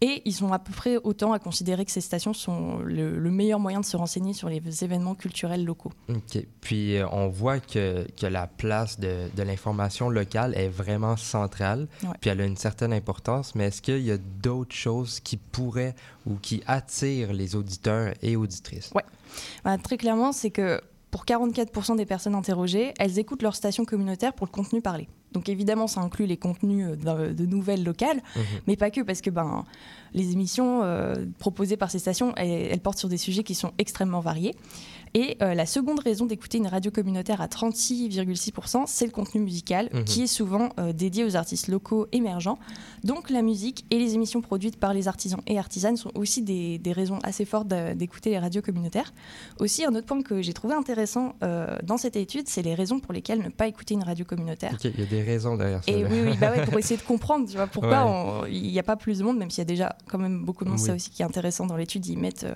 Et 0.00 0.22
ils 0.24 0.32
sont 0.32 0.52
à 0.52 0.58
peu 0.58 0.72
près 0.72 0.96
autant 1.02 1.32
à 1.32 1.38
considérer 1.38 1.84
que 1.84 1.90
ces 1.90 2.00
stations 2.00 2.32
sont 2.32 2.78
le, 2.78 3.18
le 3.18 3.30
meilleur 3.30 3.60
moyen 3.60 3.80
de 3.80 3.84
se 3.84 3.96
renseigner 3.96 4.32
sur 4.32 4.48
les 4.48 4.60
événements 4.84 5.14
culturels 5.14 5.64
locaux. 5.64 5.92
OK. 6.08 6.44
Puis, 6.60 6.96
euh, 6.96 7.06
on 7.12 7.28
voit 7.28 7.60
que, 7.60 8.06
que 8.18 8.26
la 8.26 8.46
place 8.46 8.98
de, 8.98 9.28
de 9.36 9.42
l'information 9.42 10.08
locale 10.10 10.54
est 10.56 10.68
vraiment 10.68 11.16
centrale. 11.16 11.88
Ouais. 12.02 12.10
Puis, 12.20 12.30
elle 12.30 12.40
a 12.40 12.44
une 12.44 12.56
certaine 12.56 12.92
importance. 12.92 13.54
Mais 13.54 13.64
est-ce 13.66 13.82
qu'il 13.82 14.02
y 14.02 14.10
a 14.10 14.18
d'autres 14.18 14.74
choses 14.74 15.20
qui 15.20 15.36
pourraient 15.36 15.94
ou 16.26 16.34
qui 16.36 16.62
attirent 16.66 17.32
les 17.32 17.56
auditeurs 17.56 18.14
et 18.22 18.36
auditrices? 18.36 18.92
Bah, 19.64 19.78
très 19.78 19.96
clairement, 19.96 20.32
c'est 20.32 20.50
que 20.50 20.80
pour 21.10 21.24
44% 21.24 21.96
des 21.96 22.06
personnes 22.06 22.34
interrogées, 22.34 22.94
elles 22.98 23.18
écoutent 23.18 23.42
leur 23.42 23.56
station 23.56 23.84
communautaire 23.84 24.32
pour 24.32 24.46
le 24.46 24.52
contenu 24.52 24.80
parlé. 24.80 25.08
Donc 25.32 25.48
évidemment, 25.48 25.86
ça 25.86 26.00
inclut 26.00 26.26
les 26.26 26.36
contenus 26.36 26.86
euh, 27.06 27.28
de, 27.28 27.32
de 27.32 27.46
nouvelles 27.46 27.84
locales, 27.84 28.20
Mhm. 28.36 28.42
mais 28.66 28.76
pas 28.76 28.90
que, 28.90 29.00
parce 29.00 29.20
que 29.20 29.30
ben, 29.30 29.64
les 30.12 30.32
émissions 30.32 30.82
euh, 30.82 31.14
proposées 31.38 31.76
par 31.76 31.90
ces 31.90 31.98
stations, 32.00 32.32
elles, 32.36 32.68
elles 32.72 32.80
portent 32.80 32.98
sur 32.98 33.08
des 33.08 33.16
sujets 33.16 33.42
qui 33.44 33.54
sont 33.54 33.72
extrêmement 33.78 34.20
variés. 34.20 34.54
Et 35.14 35.36
euh, 35.42 35.54
la 35.54 35.66
seconde 35.66 35.98
raison 36.00 36.24
d'écouter 36.26 36.58
une 36.58 36.68
radio 36.68 36.90
communautaire 36.92 37.40
à 37.40 37.48
36,6%, 37.48 38.84
c'est 38.86 39.06
le 39.06 39.10
contenu 39.10 39.40
musical, 39.40 39.88
Mhm. 39.92 40.04
qui 40.04 40.22
est 40.22 40.26
souvent 40.26 40.68
euh, 40.78 40.92
dédié 40.92 41.24
aux 41.24 41.36
artistes 41.36 41.68
locaux 41.68 42.06
émergents. 42.12 42.58
Donc 43.02 43.28
la 43.30 43.42
musique 43.42 43.84
et 43.90 43.98
les 43.98 44.14
émissions 44.14 44.40
produites 44.40 44.78
par 44.78 44.94
les 44.94 45.08
artisans 45.08 45.40
et 45.46 45.58
artisanes 45.58 45.96
sont 45.96 46.12
aussi 46.14 46.42
des, 46.42 46.78
des 46.78 46.92
raisons 46.92 47.18
assez 47.22 47.44
fortes 47.44 47.66
d'écouter 47.68 48.30
les 48.30 48.38
radios 48.38 48.62
communautaires. 48.62 49.12
Aussi, 49.58 49.84
un 49.84 49.94
autre 49.94 50.06
point 50.06 50.22
que 50.22 50.42
j'ai 50.42 50.52
trouvé 50.52 50.74
intéressant 50.74 51.34
euh, 51.42 51.76
dans 51.82 51.96
cette 51.96 52.16
étude, 52.16 52.46
c'est 52.48 52.62
les 52.62 52.74
raisons 52.74 53.00
pour 53.00 53.12
lesquelles 53.12 53.42
ne 53.42 53.48
pas 53.48 53.66
écouter 53.66 53.94
une 53.94 54.04
radio 54.04 54.24
communautaire. 54.24 54.76
Il 54.84 55.00
y 55.00 55.02
a 55.02 55.06
des 55.06 55.22
raisons 55.22 55.56
derrière 55.56 55.82
ça. 55.82 55.90
Et 55.90 56.04
oui, 56.04 56.20
oui, 56.24 56.36
bah 56.40 56.52
ouais, 56.52 56.64
pour 56.66 56.78
essayer 56.78 56.96
de 56.96 57.02
comprendre, 57.06 57.48
tu 57.48 57.56
vois, 57.56 57.66
pourquoi 57.66 58.42
Ouais. 58.42 58.52
il 58.54 58.70
n'y 58.70 58.78
a 58.78 58.82
pas 58.84 58.96
plus 58.96 59.18
de 59.18 59.24
monde, 59.24 59.38
même 59.38 59.50
s'il 59.50 59.58
y 59.58 59.62
a 59.62 59.64
déjà 59.64 59.96
quand 60.08 60.18
même 60.18 60.44
beaucoup 60.44 60.64
de 60.64 60.70
monde, 60.70 60.78
Oui. 60.78 60.86
ça 60.86 60.94
aussi 60.94 61.10
qui 61.10 61.22
est 61.22 61.24
intéressant 61.24 61.66
dans 61.66 61.76
l'étude, 61.76 62.06
ils 62.06 62.18
mettent 62.18 62.46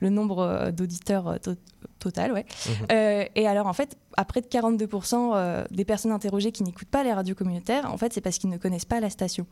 le 0.00 0.08
nombre 0.08 0.70
d'auditeurs 0.70 1.38
total, 1.98 2.32
ouais. 2.32 2.44
Mhm. 2.66 2.86
Euh, 2.92 3.24
et 3.34 3.46
alors, 3.46 3.66
en 3.66 3.72
fait, 3.72 3.96
à 4.16 4.24
près 4.24 4.40
de 4.40 4.46
42% 4.46 5.32
euh, 5.34 5.64
des 5.70 5.84
personnes 5.84 6.12
interrogées 6.12 6.52
qui 6.52 6.62
n'écoutent 6.62 6.88
pas 6.88 7.02
les 7.04 7.12
radios 7.12 7.34
communautaires, 7.34 7.90
en 7.92 7.96
fait, 7.96 8.12
c'est 8.12 8.20
parce 8.20 8.38
qu'ils 8.38 8.50
ne 8.50 8.56
connaissent 8.56 8.84
pas 8.84 9.00
la 9.00 9.10
station. 9.10 9.46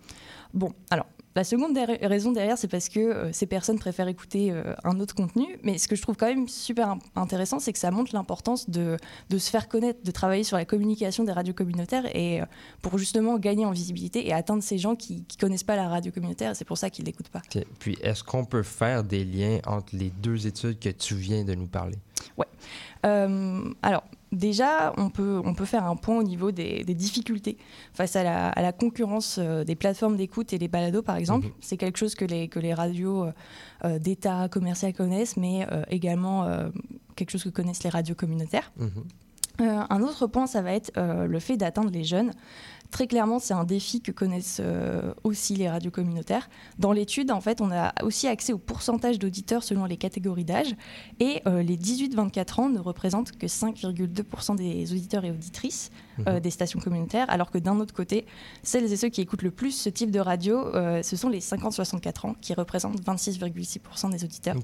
Bon, 0.54 0.72
alors, 0.90 1.06
la 1.36 1.44
seconde 1.44 1.74
der- 1.74 1.98
raison 2.02 2.32
derrière, 2.32 2.58
c'est 2.58 2.66
parce 2.68 2.88
que 2.88 2.98
euh, 2.98 3.32
ces 3.32 3.46
personnes 3.46 3.78
préfèrent 3.78 4.08
écouter 4.08 4.50
euh, 4.50 4.74
un 4.82 4.98
autre 4.98 5.14
contenu. 5.14 5.58
Mais 5.62 5.78
ce 5.78 5.86
que 5.86 5.94
je 5.94 6.02
trouve 6.02 6.16
quand 6.16 6.26
même 6.26 6.48
super 6.48 6.96
intéressant, 7.14 7.60
c'est 7.60 7.72
que 7.72 7.78
ça 7.78 7.90
montre 7.90 8.12
l'importance 8.14 8.68
de, 8.70 8.96
de 9.30 9.38
se 9.38 9.50
faire 9.50 9.68
connaître, 9.68 10.00
de 10.02 10.10
travailler 10.10 10.42
sur 10.42 10.56
la 10.56 10.64
communication 10.64 11.22
des 11.24 11.32
radios 11.32 11.54
communautaires 11.54 12.04
et 12.16 12.40
pour 12.82 12.98
justement 12.98 13.38
gagner 13.38 13.66
en 13.66 13.70
visibilité 13.70 14.26
et 14.26 14.32
atteindre 14.32 14.62
ces 14.62 14.78
gens 14.78 14.96
qui 14.96 15.16
ne 15.36 15.40
connaissent 15.40 15.62
pas 15.64 15.76
la 15.76 15.88
radio 15.88 16.10
communautaire. 16.10 16.56
C'est 16.56 16.64
pour 16.64 16.78
ça 16.78 16.90
qu'ils 16.90 17.04
ne 17.04 17.06
l'écoutent 17.08 17.28
pas. 17.28 17.42
Puis, 17.78 17.96
est-ce 18.02 18.24
qu'on 18.24 18.44
peut 18.44 18.62
faire 18.64 19.04
des 19.04 19.24
liens 19.24 19.58
entre 19.66 19.94
les 19.94 20.10
deux 20.10 20.46
études 20.46 20.78
que 20.80 20.88
tu 20.88 21.14
viens 21.14 21.44
de 21.44 21.54
nous 21.54 21.66
parler? 21.68 21.96
Euh, 23.06 23.72
alors, 23.82 24.04
déjà, 24.32 24.92
on 24.96 25.10
peut, 25.10 25.40
on 25.44 25.54
peut 25.54 25.64
faire 25.64 25.84
un 25.84 25.96
point 25.96 26.18
au 26.18 26.22
niveau 26.22 26.50
des, 26.50 26.84
des 26.84 26.94
difficultés 26.94 27.56
face 27.92 28.16
à 28.16 28.22
la, 28.22 28.48
à 28.48 28.62
la 28.62 28.72
concurrence 28.72 29.38
euh, 29.38 29.64
des 29.64 29.74
plateformes 29.74 30.16
d'écoute 30.16 30.52
et 30.52 30.58
des 30.58 30.68
balados, 30.68 31.02
par 31.02 31.16
exemple. 31.16 31.46
Mhm. 31.46 31.52
C'est 31.60 31.76
quelque 31.76 31.98
chose 31.98 32.14
que 32.14 32.24
les, 32.24 32.48
que 32.48 32.58
les 32.58 32.74
radios 32.74 33.26
euh, 33.84 33.98
d'État 33.98 34.48
commercial 34.48 34.92
connaissent, 34.92 35.36
mais 35.36 35.66
euh, 35.70 35.82
également 35.88 36.46
quelque 37.16 37.30
chose 37.30 37.44
que 37.44 37.48
connaissent 37.48 37.84
les 37.84 37.90
radios 37.90 38.14
communautaires. 38.14 38.72
Mhm. 38.76 39.04
Euh, 39.60 39.82
un 39.90 40.02
autre 40.02 40.26
point, 40.26 40.46
ça 40.46 40.62
va 40.62 40.72
être 40.72 40.92
euh, 40.96 41.26
le 41.26 41.40
fait 41.40 41.56
d'atteindre 41.56 41.90
les 41.90 42.04
jeunes. 42.04 42.32
Très 42.90 43.06
clairement, 43.06 43.38
c'est 43.38 43.52
un 43.52 43.64
défi 43.64 44.00
que 44.00 44.12
connaissent 44.12 44.62
euh, 44.64 45.12
aussi 45.22 45.54
les 45.56 45.68
radios 45.68 45.90
communautaires. 45.90 46.48
Dans 46.78 46.92
l'étude, 46.92 47.30
en 47.30 47.40
fait, 47.42 47.60
on 47.60 47.70
a 47.70 47.92
aussi 48.02 48.28
accès 48.28 48.54
au 48.54 48.58
pourcentage 48.58 49.18
d'auditeurs 49.18 49.62
selon 49.62 49.84
les 49.84 49.98
catégories 49.98 50.46
d'âge. 50.46 50.74
Et 51.20 51.42
les 51.44 51.76
18-24 51.76 52.60
ans 52.62 52.68
ne 52.70 52.78
représentent 52.78 53.32
que 53.32 53.46
5,2% 53.46 54.56
des 54.56 54.90
auditeurs 54.92 55.26
et 55.26 55.30
auditrices 55.30 55.90
Mhm. 56.18 56.40
des 56.40 56.50
stations 56.50 56.80
communautaires, 56.80 57.26
alors 57.28 57.50
que 57.50 57.58
d'un 57.58 57.78
autre 57.78 57.94
côté, 57.94 58.26
celles 58.64 58.92
et 58.92 58.96
ceux 58.96 59.08
qui 59.08 59.20
écoutent 59.20 59.42
le 59.42 59.52
plus 59.52 59.70
ce 59.70 59.88
type 59.88 60.10
de 60.10 60.18
radio, 60.18 60.64
ce 61.02 61.16
sont 61.16 61.28
les 61.28 61.40
50-64 61.40 62.26
ans, 62.26 62.34
qui 62.40 62.54
représentent 62.54 63.00
26,6% 63.02 64.10
des 64.10 64.24
auditeurs. 64.24 64.56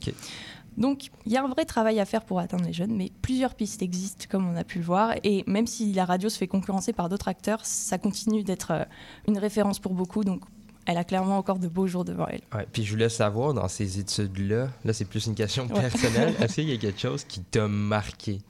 Donc, 0.77 1.11
il 1.27 1.33
y 1.33 1.37
a 1.37 1.45
un 1.45 1.49
vrai 1.49 1.65
travail 1.65 2.01
à 2.01 2.05
faire 2.05 2.25
pour 2.25 2.41
atteindre 2.41 2.65
les 2.65 2.73
jeunes, 2.73 2.95
mais 2.97 3.11
plusieurs 3.23 3.55
pistes 3.55 3.81
existent, 3.83 4.25
comme 4.29 4.49
on 4.49 4.57
a 4.57 4.65
pu 4.65 4.79
le 4.79 4.85
voir. 4.85 5.13
Et 5.23 5.45
même 5.47 5.67
si 5.67 5.93
la 5.93 6.05
radio 6.05 6.29
se 6.29 6.37
fait 6.39 6.49
concurrencer 6.49 6.93
par 6.93 7.09
d'autres 7.09 7.29
acteurs, 7.29 7.61
ça 7.65 7.97
continue 7.99 8.43
d'être 8.43 8.73
euh, 8.73 8.85
une 9.29 9.39
référence 9.39 9.79
pour 9.79 9.95
beaucoup. 9.95 10.25
Donc, 10.25 10.43
elle 10.87 10.99
a 10.99 11.05
clairement 11.05 11.39
encore 11.39 11.59
de 11.59 11.69
beaux 11.69 11.87
jours 11.87 12.05
devant 12.05 12.27
elle. 12.27 12.43
Ouais, 12.55 12.67
puis 12.73 12.85
je 12.85 12.91
voulais 12.91 13.09
savoir, 13.09 13.55
dans 13.55 13.69
ces 13.69 13.99
études-là, 14.01 14.69
là, 14.85 14.93
c'est 14.93 15.05
plus 15.07 15.27
une 15.27 15.35
question 15.35 15.67
Ouais. 15.69 15.81
personnelle, 15.89 16.35
est-ce 16.41 16.57
qu'il 16.57 16.69
y 16.69 16.75
a 16.75 16.77
quelque 16.77 17.01
chose 17.01 17.25
qui 17.25 17.41
t'a 17.41 17.69
marqué? 17.69 18.41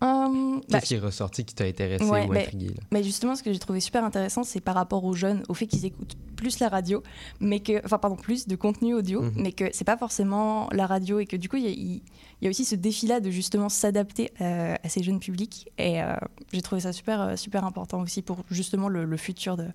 Bah, 0.00 0.28
Qu'est-ce 0.70 0.86
qui 0.86 0.94
est 0.94 0.98
ressorti 0.98 1.44
qui 1.44 1.54
t'a 1.54 1.64
intéressé 1.64 2.04
Ouais, 2.04 2.26
ou 2.26 2.32
mais- 2.32 2.42
intrigué? 2.42 2.68
là? 2.68 2.82
Mais 2.92 3.02
justement, 3.02 3.34
ce 3.36 3.42
que 3.42 3.52
j'ai 3.52 3.58
trouvé 3.58 3.80
super 3.80 4.04
intéressant, 4.04 4.42
c'est 4.42 4.60
par 4.60 4.74
rapport 4.74 5.02
aux 5.04 5.14
jeunes, 5.14 5.42
au 5.48 5.54
fait 5.54 5.66
qu'ils 5.66 5.86
écoutent 5.86 6.16
plus 6.44 6.58
la 6.60 6.68
radio, 6.68 7.02
mais 7.40 7.60
que, 7.60 7.82
enfin, 7.86 7.96
pardon, 7.98 8.16
plus 8.16 8.46
de 8.46 8.54
contenu 8.54 8.94
audio, 8.94 9.22
Mhm. 9.22 9.32
mais 9.36 9.52
que 9.52 9.64
c'est 9.72 9.84
pas 9.86 9.96
forcément 9.96 10.68
la 10.72 10.86
radio 10.86 11.18
et 11.18 11.24
que 11.26 11.36
du 11.36 11.48
coup, 11.48 11.56
il 11.56 11.64
y, 11.64 11.96
a- 12.42 12.46
y 12.46 12.48
aussi 12.50 12.66
ce 12.66 12.74
défi-là 12.74 13.20
de 13.20 13.30
justement 13.30 13.70
s'adapter 13.70 14.30
euh, 14.42 14.74
à 14.82 14.88
ces 14.90 15.02
jeunes 15.02 15.20
publics. 15.20 15.70
Et 15.78 16.02
euh, 16.02 16.14
j'ai 16.52 16.60
trouvé 16.60 16.82
ça 16.82 16.92
super, 16.92 17.20
euh, 17.22 17.36
super 17.36 17.64
important 17.64 18.00
aussi 18.02 18.20
pour 18.20 18.38
justement 18.50 18.88
le, 18.90 19.06
le 19.06 19.16
futur 19.16 19.56
de, 19.56 19.66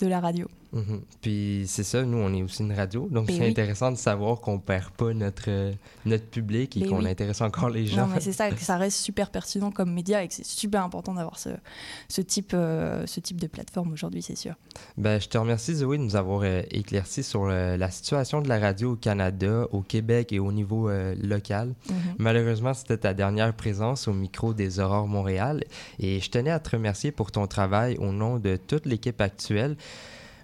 de 0.00 0.06
la 0.06 0.20
radio. 0.20 0.46
Mhm. 0.72 1.02
Puis 1.20 1.64
c'est 1.66 1.82
ça, 1.82 2.02
nous, 2.04 2.16
on 2.18 2.32
est 2.32 2.42
aussi 2.42 2.62
une 2.62 2.72
radio, 2.72 3.08
donc 3.10 3.26
Ben 3.26 3.34
c'est 3.36 3.42
oui. 3.42 3.50
intéressant 3.50 3.90
de 3.90 3.96
savoir 3.96 4.40
qu'on 4.40 4.58
perd 4.60 4.90
pas 4.92 5.12
notre, 5.12 5.72
notre 6.06 6.24
public 6.26 6.76
et 6.76 6.80
Ben 6.80 6.88
qu'on 6.90 7.00
oui. 7.04 7.08
intéresse 7.10 7.40
encore 7.42 7.68
les 7.70 7.86
gens. 7.86 8.06
Non, 8.06 8.14
mais 8.14 8.20
c'est 8.20 8.32
ça, 8.32 8.50
que 8.50 8.60
ça 8.60 8.76
reste 8.78 8.98
super 8.98 9.30
pertinent 9.30 9.70
comme 9.70 9.92
média 9.92 10.22
et 10.22 10.28
que 10.28 10.34
c'est 10.34 10.46
super 10.46 10.82
important 10.84 11.12
d'avoir 11.14 11.38
ce, 11.38 11.50
ce, 12.08 12.22
type, 12.22 12.52
euh, 12.54 13.04
ce 13.06 13.20
type 13.20 13.38
de 13.40 13.48
plateforme 13.48 13.92
aujourd'hui, 13.92 14.22
c'est 14.22 14.36
sûr. 14.36 14.54
Ben, 14.96 15.20
je 15.20 15.28
te 15.28 15.36
remercie, 15.36 15.74
Zoé, 15.74 15.98
de 15.98 16.02
nous 16.04 16.11
avoir 16.16 16.42
euh, 16.44 16.62
éclairci 16.70 17.22
sur 17.22 17.44
euh, 17.44 17.76
la 17.76 17.90
situation 17.90 18.40
de 18.40 18.48
la 18.48 18.58
radio 18.58 18.92
au 18.92 18.96
Canada, 18.96 19.66
au 19.72 19.80
Québec 19.82 20.32
et 20.32 20.38
au 20.38 20.52
niveau 20.52 20.88
euh, 20.88 21.14
local. 21.22 21.74
Mhm. 21.88 21.96
Malheureusement, 22.18 22.74
c'était 22.74 22.98
ta 22.98 23.14
dernière 23.14 23.54
présence 23.54 24.08
au 24.08 24.12
micro 24.12 24.54
des 24.54 24.80
Aurores 24.80 25.06
Montréal 25.06 25.64
et 25.98 26.20
je 26.20 26.30
tenais 26.30 26.50
à 26.50 26.60
te 26.60 26.70
remercier 26.70 27.12
pour 27.12 27.32
ton 27.32 27.46
travail 27.46 27.96
au 27.98 28.12
nom 28.12 28.38
de 28.38 28.56
toute 28.56 28.86
l'équipe 28.86 29.20
actuelle, 29.20 29.76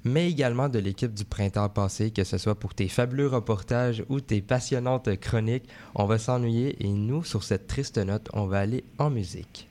mais 0.04 0.30
également 0.30 0.68
de 0.68 0.78
l'équipe 0.78 1.12
du 1.12 1.24
printemps 1.24 1.68
passé, 1.68 2.10
que 2.10 2.24
ce 2.24 2.38
soit 2.38 2.58
pour 2.58 2.74
tes 2.74 2.88
fabuleux 2.88 3.28
reportages 3.28 4.04
ou 4.08 4.20
tes 4.20 4.40
passionnantes 4.40 5.18
chroniques. 5.20 5.68
On 5.94 6.06
va 6.06 6.18
s'ennuyer 6.18 6.76
et 6.84 6.88
nous, 6.88 7.24
sur 7.24 7.44
cette 7.44 7.66
triste 7.66 7.98
note, 7.98 8.28
on 8.32 8.46
va 8.46 8.60
aller 8.60 8.84
en 8.98 9.10
musique. 9.10 9.68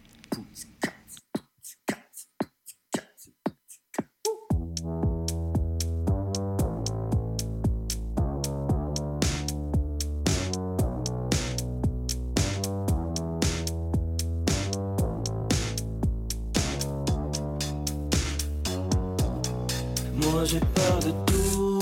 J'ai 20.49 20.59
peur 20.59 20.99
de 20.99 21.11
tout, 21.25 21.79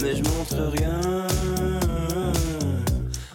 mais 0.00 0.16
je 0.16 0.22
montre 0.24 0.72
rien. 0.76 1.26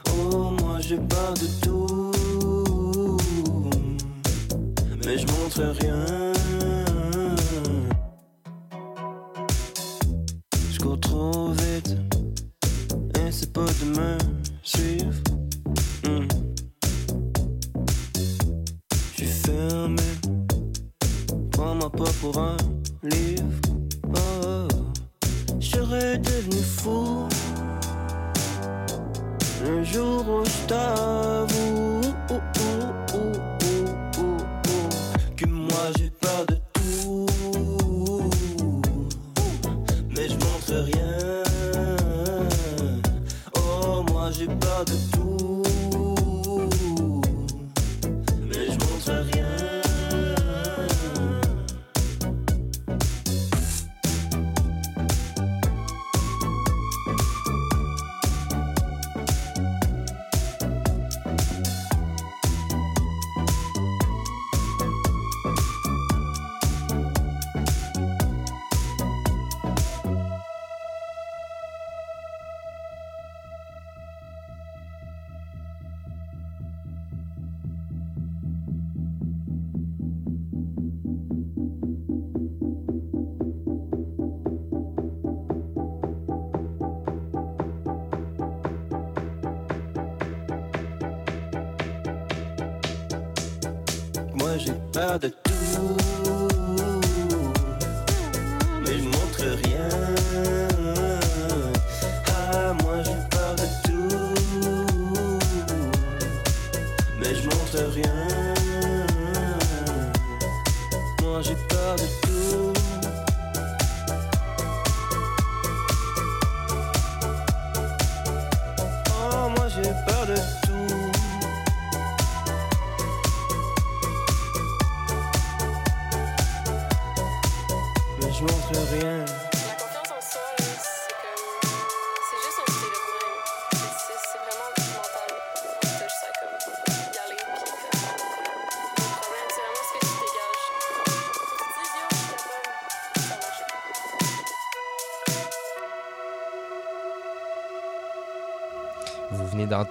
Oh, 0.10 0.52
moi 0.62 0.78
j'ai 0.82 0.98
peur 0.98 1.34
de 1.36 1.48
tout, 1.64 2.12
mais 5.06 5.18
je 5.18 5.26
montre 5.28 5.62
rien. 5.80 6.33
J'ai 35.92 36.10
Moi 94.44 94.58
j'ai 94.58 94.74
peur 94.92 95.18
de 95.20 95.30
tout, 95.30 95.52
mais 98.82 98.98
je 98.98 99.04
montre 99.06 99.46
rien. 99.64 100.13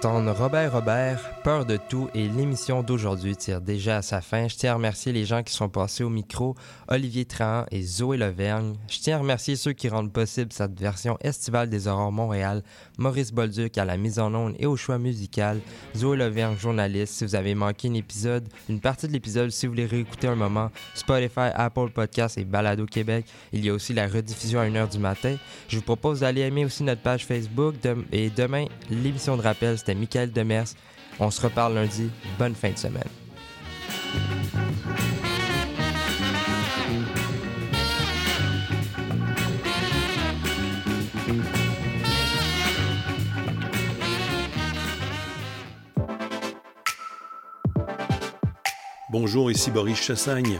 Robert 0.05 0.73
Robert, 0.73 1.33
Peur 1.43 1.65
de 1.65 1.77
tout 1.77 2.09
et 2.13 2.27
l'émission 2.27 2.83
d'aujourd'hui 2.83 3.37
tire 3.37 3.61
déjà 3.61 3.97
à 3.97 4.01
sa 4.01 4.19
fin. 4.19 4.47
Je 4.49 4.55
tiens 4.55 4.71
à 4.71 4.75
remercier 4.75 5.13
les 5.13 5.23
gens 5.23 5.43
qui 5.43 5.53
sont 5.53 5.69
passés 5.69 6.03
au 6.03 6.09
micro, 6.09 6.55
Olivier 6.89 7.25
Trahan 7.25 7.65
et 7.71 7.81
Zoé 7.81 8.17
Levergne. 8.17 8.75
Je 8.89 8.99
tiens 8.99 9.17
à 9.17 9.19
remercier 9.19 9.55
ceux 9.55 9.71
qui 9.71 9.87
rendent 9.87 10.11
possible 10.11 10.51
cette 10.51 10.77
version 10.79 11.17
estivale 11.21 11.69
des 11.69 11.87
Aurores 11.87 12.11
Montréal, 12.11 12.63
Maurice 12.97 13.31
Bolduc 13.31 13.77
à 13.77 13.85
la 13.85 13.95
mise 13.95 14.19
en 14.19 14.33
onde 14.33 14.55
et 14.59 14.65
au 14.65 14.75
choix 14.75 14.97
musical, 14.97 15.59
Zoé 15.95 16.17
Levergne, 16.17 16.57
journaliste. 16.57 17.13
Si 17.13 17.25
vous 17.25 17.35
avez 17.35 17.55
manqué 17.55 17.87
un 17.87 17.93
épisode, 17.93 18.47
une 18.69 18.81
partie 18.81 19.07
de 19.07 19.13
l'épisode, 19.13 19.51
si 19.51 19.67
vous 19.67 19.73
voulez 19.73 19.85
réécouter 19.85 20.27
un 20.27 20.35
moment, 20.35 20.69
Spotify, 20.95 21.51
Apple 21.55 21.89
Podcasts 21.93 22.37
et 22.37 22.45
Balado 22.45 22.85
Québec. 22.85 23.25
Il 23.53 23.63
y 23.65 23.69
a 23.69 23.73
aussi 23.73 23.93
la 23.93 24.07
rediffusion 24.07 24.59
à 24.59 24.65
1h 24.65 24.91
du 24.91 24.99
matin. 24.99 25.37
Je 25.69 25.77
vous 25.77 25.83
propose 25.83 26.21
d'aller 26.21 26.41
aimer 26.41 26.65
aussi 26.65 26.83
notre 26.83 27.01
page 27.01 27.25
Facebook. 27.25 27.75
Et 28.11 28.29
demain, 28.29 28.65
l'émission 28.89 29.37
de 29.37 29.41
rappel, 29.41 29.77
c'était 29.77 29.92
Michael 29.95 30.31
Demers. 30.31 30.75
On 31.19 31.29
se 31.29 31.41
reparle 31.41 31.75
lundi. 31.75 32.09
Bonne 32.37 32.55
fin 32.55 32.71
de 32.71 32.77
semaine. 32.77 33.03
Bonjour, 49.13 49.51
ici 49.51 49.69
Boris 49.69 50.01
Chassagne. 50.01 50.59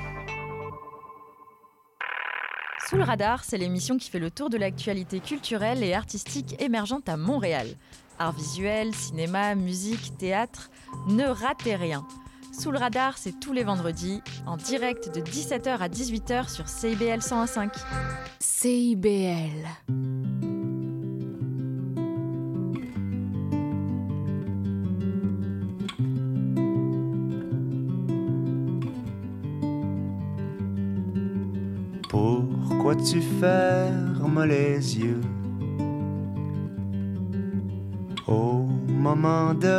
Sous 2.91 2.97
le 2.97 3.03
radar, 3.03 3.45
c'est 3.45 3.57
l'émission 3.57 3.97
qui 3.97 4.09
fait 4.09 4.19
le 4.19 4.29
tour 4.29 4.49
de 4.49 4.57
l'actualité 4.57 5.21
culturelle 5.21 5.81
et 5.81 5.93
artistique 5.93 6.61
émergente 6.61 7.07
à 7.07 7.15
Montréal. 7.15 7.67
Art 8.19 8.33
visuel, 8.33 8.93
cinéma, 8.93 9.55
musique, 9.55 10.17
théâtre, 10.17 10.69
ne 11.07 11.23
ratez 11.23 11.77
rien. 11.77 12.05
Sous 12.51 12.69
le 12.69 12.77
radar, 12.77 13.17
c'est 13.17 13.39
tous 13.39 13.53
les 13.53 13.63
vendredis, 13.63 14.19
en 14.45 14.57
direct 14.57 15.15
de 15.15 15.21
17h 15.21 15.77
à 15.77 15.87
18h 15.87 16.53
sur 16.53 16.67
CIBL 16.67 17.19
101.5. 17.19 17.69
CIBL. 18.41 20.60
Pourquoi 32.83 33.03
tu 33.03 33.21
fermes 33.21 34.43
les 34.43 34.97
yeux? 34.97 35.21
Au 38.27 38.65
moment 38.87 39.53
de 39.53 39.67